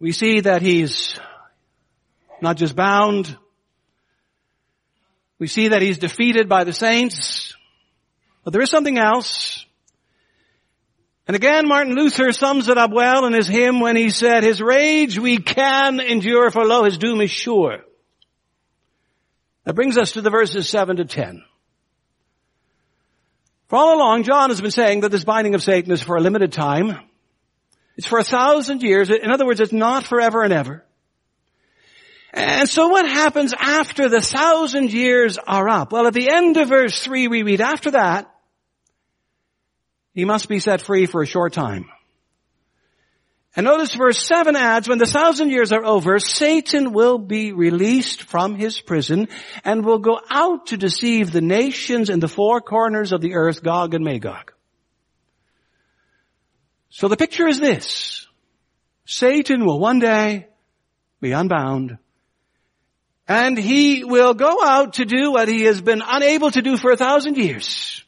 We 0.00 0.10
see 0.10 0.40
that 0.40 0.60
he's 0.60 1.20
not 2.42 2.56
just 2.56 2.74
bound, 2.74 3.36
we 5.38 5.46
see 5.46 5.68
that 5.68 5.82
he's 5.82 5.98
defeated 5.98 6.48
by 6.48 6.64
the 6.64 6.72
saints, 6.72 7.54
but 8.42 8.52
there 8.52 8.60
is 8.60 8.70
something 8.70 8.98
else. 8.98 9.64
And 11.28 11.36
again, 11.36 11.68
Martin 11.68 11.94
Luther 11.94 12.32
sums 12.32 12.68
it 12.68 12.76
up 12.76 12.90
well 12.90 13.24
in 13.24 13.32
his 13.32 13.46
hymn 13.46 13.78
when 13.78 13.94
he 13.94 14.10
said, 14.10 14.42
his 14.42 14.60
rage 14.60 15.16
we 15.16 15.38
can 15.38 16.00
endure, 16.00 16.50
for 16.50 16.64
lo, 16.64 16.82
his 16.82 16.98
doom 16.98 17.20
is 17.20 17.30
sure. 17.30 17.84
That 19.62 19.74
brings 19.74 19.96
us 19.96 20.12
to 20.12 20.22
the 20.22 20.30
verses 20.30 20.68
7 20.68 20.96
to 20.96 21.04
10. 21.04 21.44
For 23.68 23.76
all 23.76 23.96
along, 23.96 24.22
John 24.22 24.50
has 24.50 24.60
been 24.60 24.70
saying 24.70 25.00
that 25.00 25.10
this 25.10 25.24
binding 25.24 25.54
of 25.54 25.62
Satan 25.62 25.92
is 25.92 26.02
for 26.02 26.16
a 26.16 26.20
limited 26.20 26.52
time. 26.52 26.98
It's 27.96 28.06
for 28.06 28.18
a 28.18 28.24
thousand 28.24 28.82
years. 28.82 29.10
In 29.10 29.30
other 29.30 29.46
words, 29.46 29.60
it's 29.60 29.72
not 29.72 30.04
forever 30.04 30.42
and 30.42 30.52
ever. 30.52 30.84
And 32.32 32.68
so 32.68 32.88
what 32.88 33.08
happens 33.08 33.54
after 33.58 34.08
the 34.08 34.20
thousand 34.20 34.92
years 34.92 35.38
are 35.38 35.68
up? 35.68 35.90
Well, 35.90 36.06
at 36.06 36.12
the 36.12 36.30
end 36.30 36.58
of 36.58 36.68
verse 36.68 37.02
three, 37.02 37.28
we 37.28 37.42
read, 37.42 37.60
after 37.60 37.92
that, 37.92 38.30
he 40.12 40.24
must 40.24 40.48
be 40.48 40.60
set 40.60 40.82
free 40.82 41.06
for 41.06 41.22
a 41.22 41.26
short 41.26 41.52
time. 41.52 41.86
And 43.56 43.64
notice 43.64 43.94
verse 43.94 44.22
7 44.22 44.54
adds, 44.54 44.86
when 44.86 44.98
the 44.98 45.06
thousand 45.06 45.48
years 45.48 45.72
are 45.72 45.84
over, 45.84 46.18
Satan 46.18 46.92
will 46.92 47.16
be 47.16 47.52
released 47.52 48.24
from 48.24 48.54
his 48.54 48.78
prison 48.82 49.28
and 49.64 49.82
will 49.82 49.98
go 49.98 50.20
out 50.28 50.66
to 50.66 50.76
deceive 50.76 51.32
the 51.32 51.40
nations 51.40 52.10
in 52.10 52.20
the 52.20 52.28
four 52.28 52.60
corners 52.60 53.12
of 53.12 53.22
the 53.22 53.34
earth, 53.34 53.62
Gog 53.62 53.94
and 53.94 54.04
Magog. 54.04 54.52
So 56.90 57.08
the 57.08 57.16
picture 57.16 57.48
is 57.48 57.58
this. 57.58 58.26
Satan 59.06 59.64
will 59.64 59.80
one 59.80 60.00
day 60.00 60.48
be 61.22 61.32
unbound 61.32 61.96
and 63.26 63.58
he 63.58 64.04
will 64.04 64.34
go 64.34 64.62
out 64.62 64.94
to 64.94 65.06
do 65.06 65.32
what 65.32 65.48
he 65.48 65.62
has 65.62 65.80
been 65.80 66.02
unable 66.06 66.50
to 66.50 66.60
do 66.60 66.76
for 66.76 66.90
a 66.90 66.96
thousand 66.96 67.36
years, 67.36 68.04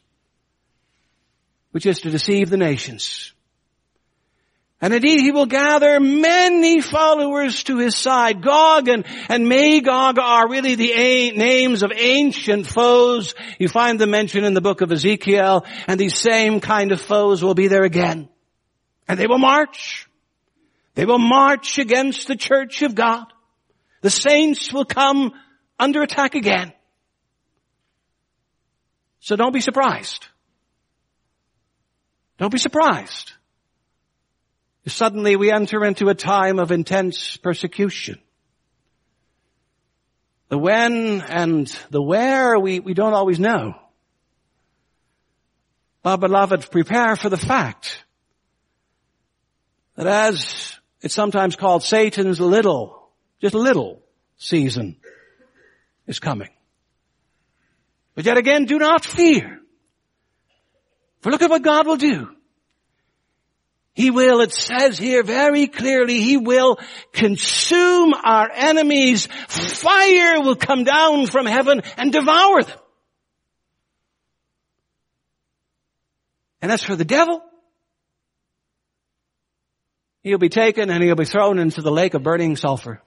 which 1.71 1.87
is 1.87 2.01
to 2.01 2.11
deceive 2.11 2.49
the 2.49 2.57
nations. 2.57 3.33
And 4.81 4.93
indeed, 4.93 5.19
he 5.19 5.31
will 5.31 5.45
gather 5.45 5.99
many 5.99 6.79
followers 6.79 7.63
to 7.63 7.79
his 7.79 7.97
side. 7.97 8.41
Gog 8.41 8.87
and, 8.87 9.05
and 9.27 9.49
Magog 9.49 10.17
are 10.17 10.49
really 10.49 10.75
the 10.75 10.93
a- 10.93 11.31
names 11.31 11.83
of 11.83 11.91
ancient 11.93 12.65
foes. 12.65 13.35
You 13.57 13.67
find 13.67 13.99
them 13.99 14.11
mentioned 14.11 14.45
in 14.45 14.53
the 14.53 14.61
book 14.61 14.79
of 14.79 14.89
Ezekiel, 14.91 15.65
and 15.87 15.99
these 15.99 16.17
same 16.17 16.61
kind 16.61 16.93
of 16.93 17.01
foes 17.01 17.43
will 17.43 17.55
be 17.55 17.67
there 17.67 17.83
again. 17.83 18.29
And 19.09 19.19
they 19.19 19.27
will 19.27 19.37
march. 19.37 20.07
They 20.95 21.05
will 21.05 21.19
march 21.19 21.77
against 21.77 22.27
the 22.27 22.37
church 22.37 22.81
of 22.81 22.95
God. 22.95 23.25
The 24.01 24.09
saints 24.09 24.71
will 24.71 24.85
come 24.85 25.33
under 25.77 26.01
attack 26.01 26.35
again. 26.35 26.71
So 29.19 29.35
don't 29.35 29.53
be 29.53 29.59
surprised. 29.59 30.25
Don't 32.37 32.51
be 32.51 32.57
surprised. 32.57 33.33
Suddenly 34.87 35.35
we 35.35 35.51
enter 35.51 35.85
into 35.85 36.09
a 36.09 36.15
time 36.15 36.57
of 36.57 36.71
intense 36.71 37.37
persecution. 37.37 38.19
The 40.47 40.57
when 40.57 41.21
and 41.21 41.67
the 41.91 42.01
where 42.01 42.57
we, 42.57 42.79
we 42.79 42.93
don't 42.93 43.13
always 43.13 43.39
know. 43.39 43.75
But 46.01 46.17
beloved, 46.17 46.71
prepare 46.71 47.15
for 47.15 47.29
the 47.29 47.37
fact 47.37 48.03
that 49.95 50.07
as 50.07 50.79
it's 51.01 51.13
sometimes 51.13 51.55
called 51.55 51.83
Satan's 51.83 52.39
little 52.39 53.09
just 53.41 53.53
little 53.53 54.01
season 54.37 54.97
is 56.07 56.19
coming. 56.19 56.49
But 58.15 58.25
yet 58.25 58.37
again, 58.37 58.65
do 58.65 58.79
not 58.79 59.05
fear. 59.05 59.59
For 61.21 61.31
look 61.31 61.41
at 61.41 61.49
what 61.49 61.61
God 61.61 61.85
will 61.85 61.97
do. 61.97 62.29
He 63.99 64.11
will, 64.11 64.39
it 64.39 64.53
says 64.53 64.97
here 64.97 65.23
very 65.23 65.67
clearly, 65.67 66.21
He 66.21 66.37
will 66.37 66.79
consume 67.11 68.13
our 68.13 68.49
enemies. 68.49 69.27
Fire 69.49 70.39
will 70.39 70.55
come 70.55 70.85
down 70.85 71.27
from 71.27 71.45
heaven 71.45 71.81
and 71.97 72.09
devour 72.09 72.63
them. 72.63 72.79
And 76.61 76.71
as 76.71 76.81
for 76.81 76.95
the 76.95 77.03
devil, 77.03 77.41
he'll 80.23 80.37
be 80.37 80.47
taken 80.47 80.89
and 80.89 81.03
he'll 81.03 81.15
be 81.15 81.25
thrown 81.25 81.59
into 81.59 81.81
the 81.81 81.91
lake 81.91 82.13
of 82.13 82.23
burning 82.23 82.55
sulfur. 82.55 83.01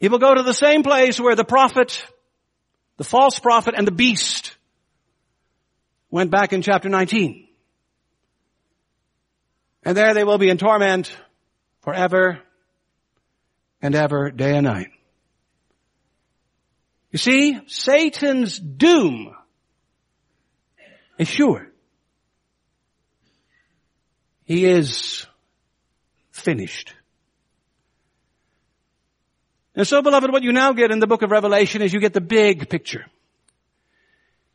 He 0.00 0.08
will 0.08 0.18
go 0.18 0.34
to 0.34 0.42
the 0.42 0.52
same 0.52 0.82
place 0.82 1.20
where 1.20 1.36
the 1.36 1.44
prophet, 1.44 2.04
the 2.96 3.04
false 3.04 3.38
prophet 3.38 3.74
and 3.76 3.86
the 3.86 3.92
beast 3.92 4.56
went 6.10 6.32
back 6.32 6.52
in 6.52 6.62
chapter 6.62 6.88
19. 6.88 7.47
And 9.84 9.96
there 9.96 10.14
they 10.14 10.24
will 10.24 10.38
be 10.38 10.50
in 10.50 10.58
torment 10.58 11.16
forever 11.82 12.40
and 13.80 13.94
ever, 13.94 14.30
day 14.30 14.56
and 14.56 14.64
night. 14.64 14.88
You 17.10 17.18
see, 17.18 17.60
Satan's 17.66 18.58
doom 18.58 19.34
is 21.18 21.28
sure. 21.28 21.68
He 24.44 24.64
is 24.64 25.26
finished. 26.32 26.94
And 29.74 29.86
so 29.86 30.02
beloved, 30.02 30.32
what 30.32 30.42
you 30.42 30.52
now 30.52 30.72
get 30.72 30.90
in 30.90 30.98
the 30.98 31.06
book 31.06 31.22
of 31.22 31.30
Revelation 31.30 31.82
is 31.82 31.92
you 31.92 32.00
get 32.00 32.12
the 32.12 32.20
big 32.20 32.68
picture. 32.68 33.06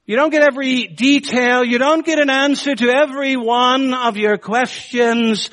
You 0.05 0.17
don't 0.17 0.31
get 0.31 0.43
every 0.43 0.87
detail. 0.87 1.63
You 1.63 1.77
don't 1.77 2.05
get 2.05 2.19
an 2.19 2.29
answer 2.29 2.75
to 2.75 2.89
every 2.89 3.37
one 3.37 3.93
of 3.93 4.17
your 4.17 4.37
questions. 4.37 5.49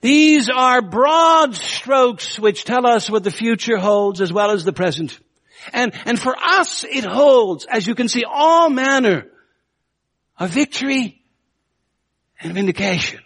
These 0.00 0.48
are 0.48 0.80
broad 0.80 1.54
strokes 1.54 2.38
which 2.38 2.64
tell 2.64 2.86
us 2.86 3.10
what 3.10 3.24
the 3.24 3.30
future 3.30 3.76
holds 3.76 4.22
as 4.22 4.32
well 4.32 4.52
as 4.52 4.64
the 4.64 4.72
present. 4.72 5.18
And, 5.74 5.92
and 6.06 6.18
for 6.18 6.34
us, 6.34 6.84
it 6.84 7.04
holds, 7.04 7.66
as 7.66 7.86
you 7.86 7.94
can 7.94 8.08
see, 8.08 8.24
all 8.24 8.70
manner 8.70 9.26
of 10.38 10.48
victory 10.48 11.22
and 12.40 12.54
vindication. 12.54 13.20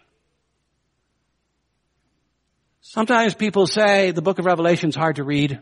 Sometimes 2.81 3.35
people 3.35 3.69
say 3.69 4.11
the 4.11 4.23
book 4.23 4.41
of 4.41 4.45
Revelation 4.45 4.89
is 4.89 4.97
hard 4.97 5.17
to 5.17 5.25
read. 5.25 5.61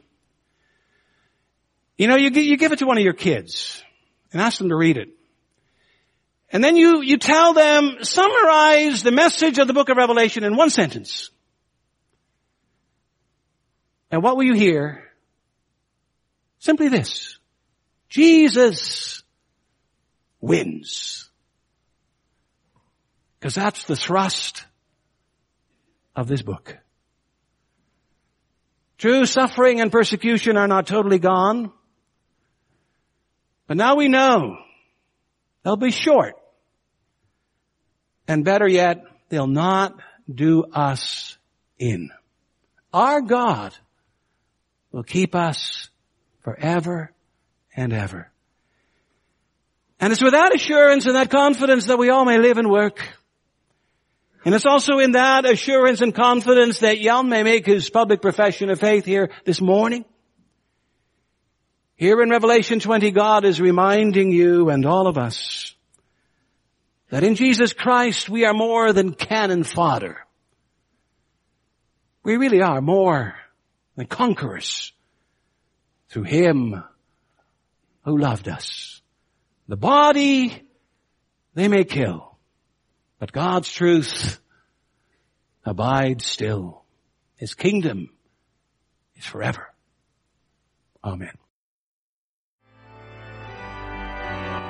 You 1.98 2.08
know, 2.08 2.16
you, 2.16 2.30
you 2.30 2.56
give 2.56 2.72
it 2.72 2.78
to 2.78 2.86
one 2.86 2.96
of 2.96 3.04
your 3.04 3.12
kids 3.12 3.82
and 4.32 4.40
ask 4.40 4.58
them 4.58 4.68
to 4.68 4.76
read 4.76 4.96
it. 4.96 5.08
And 6.50 6.62
then 6.62 6.76
you, 6.76 7.02
you 7.02 7.16
tell 7.16 7.54
them, 7.54 7.98
summarize 8.02 9.02
the 9.02 9.10
message 9.10 9.58
of 9.58 9.66
the 9.66 9.72
book 9.72 9.88
of 9.88 9.96
Revelation 9.96 10.44
in 10.44 10.56
one 10.56 10.70
sentence. 10.70 11.30
And 14.10 14.22
what 14.22 14.36
will 14.36 14.44
you 14.44 14.54
hear? 14.54 15.04
Simply 16.58 16.88
this. 16.88 17.38
Jesus 18.10 19.22
wins. 20.40 21.30
Because 23.38 23.54
that's 23.54 23.84
the 23.84 23.96
thrust 23.96 24.64
of 26.14 26.28
this 26.28 26.42
book. 26.42 26.76
True, 28.98 29.24
suffering 29.24 29.80
and 29.80 29.90
persecution 29.90 30.56
are 30.56 30.68
not 30.68 30.86
totally 30.86 31.18
gone. 31.18 31.72
But 33.72 33.78
now 33.78 33.94
we 33.94 34.08
know 34.08 34.58
they'll 35.62 35.76
be 35.78 35.92
short. 35.92 36.34
And 38.28 38.44
better 38.44 38.68
yet, 38.68 39.02
they'll 39.30 39.46
not 39.46 39.98
do 40.30 40.64
us 40.64 41.38
in. 41.78 42.10
Our 42.92 43.22
God 43.22 43.74
will 44.90 45.04
keep 45.04 45.34
us 45.34 45.88
forever 46.42 47.12
and 47.74 47.94
ever. 47.94 48.30
And 49.98 50.12
it's 50.12 50.22
with 50.22 50.34
that 50.34 50.54
assurance 50.54 51.06
and 51.06 51.16
that 51.16 51.30
confidence 51.30 51.86
that 51.86 51.96
we 51.96 52.10
all 52.10 52.26
may 52.26 52.36
live 52.36 52.58
and 52.58 52.68
work. 52.68 53.00
And 54.44 54.54
it's 54.54 54.66
also 54.66 54.98
in 54.98 55.12
that 55.12 55.46
assurance 55.46 56.02
and 56.02 56.14
confidence 56.14 56.80
that 56.80 56.98
Jan 56.98 57.30
may 57.30 57.42
make 57.42 57.64
his 57.64 57.88
public 57.88 58.20
profession 58.20 58.68
of 58.68 58.78
faith 58.78 59.06
here 59.06 59.30
this 59.46 59.62
morning. 59.62 60.04
Here 62.02 62.20
in 62.20 62.30
Revelation 62.30 62.80
20, 62.80 63.12
God 63.12 63.44
is 63.44 63.60
reminding 63.60 64.32
you 64.32 64.70
and 64.70 64.84
all 64.84 65.06
of 65.06 65.16
us 65.16 65.72
that 67.10 67.22
in 67.22 67.36
Jesus 67.36 67.72
Christ 67.72 68.28
we 68.28 68.44
are 68.44 68.52
more 68.52 68.92
than 68.92 69.14
cannon 69.14 69.62
fodder. 69.62 70.18
We 72.24 72.38
really 72.38 72.60
are 72.60 72.80
more 72.80 73.36
than 73.94 74.06
conquerors 74.06 74.92
through 76.08 76.24
Him 76.24 76.82
who 78.04 78.18
loved 78.18 78.48
us. 78.48 79.00
The 79.68 79.76
body 79.76 80.60
they 81.54 81.68
may 81.68 81.84
kill, 81.84 82.36
but 83.20 83.30
God's 83.30 83.72
truth 83.72 84.40
abides 85.64 86.26
still. 86.26 86.82
His 87.36 87.54
kingdom 87.54 88.10
is 89.14 89.24
forever. 89.24 89.68
Amen. 91.04 91.38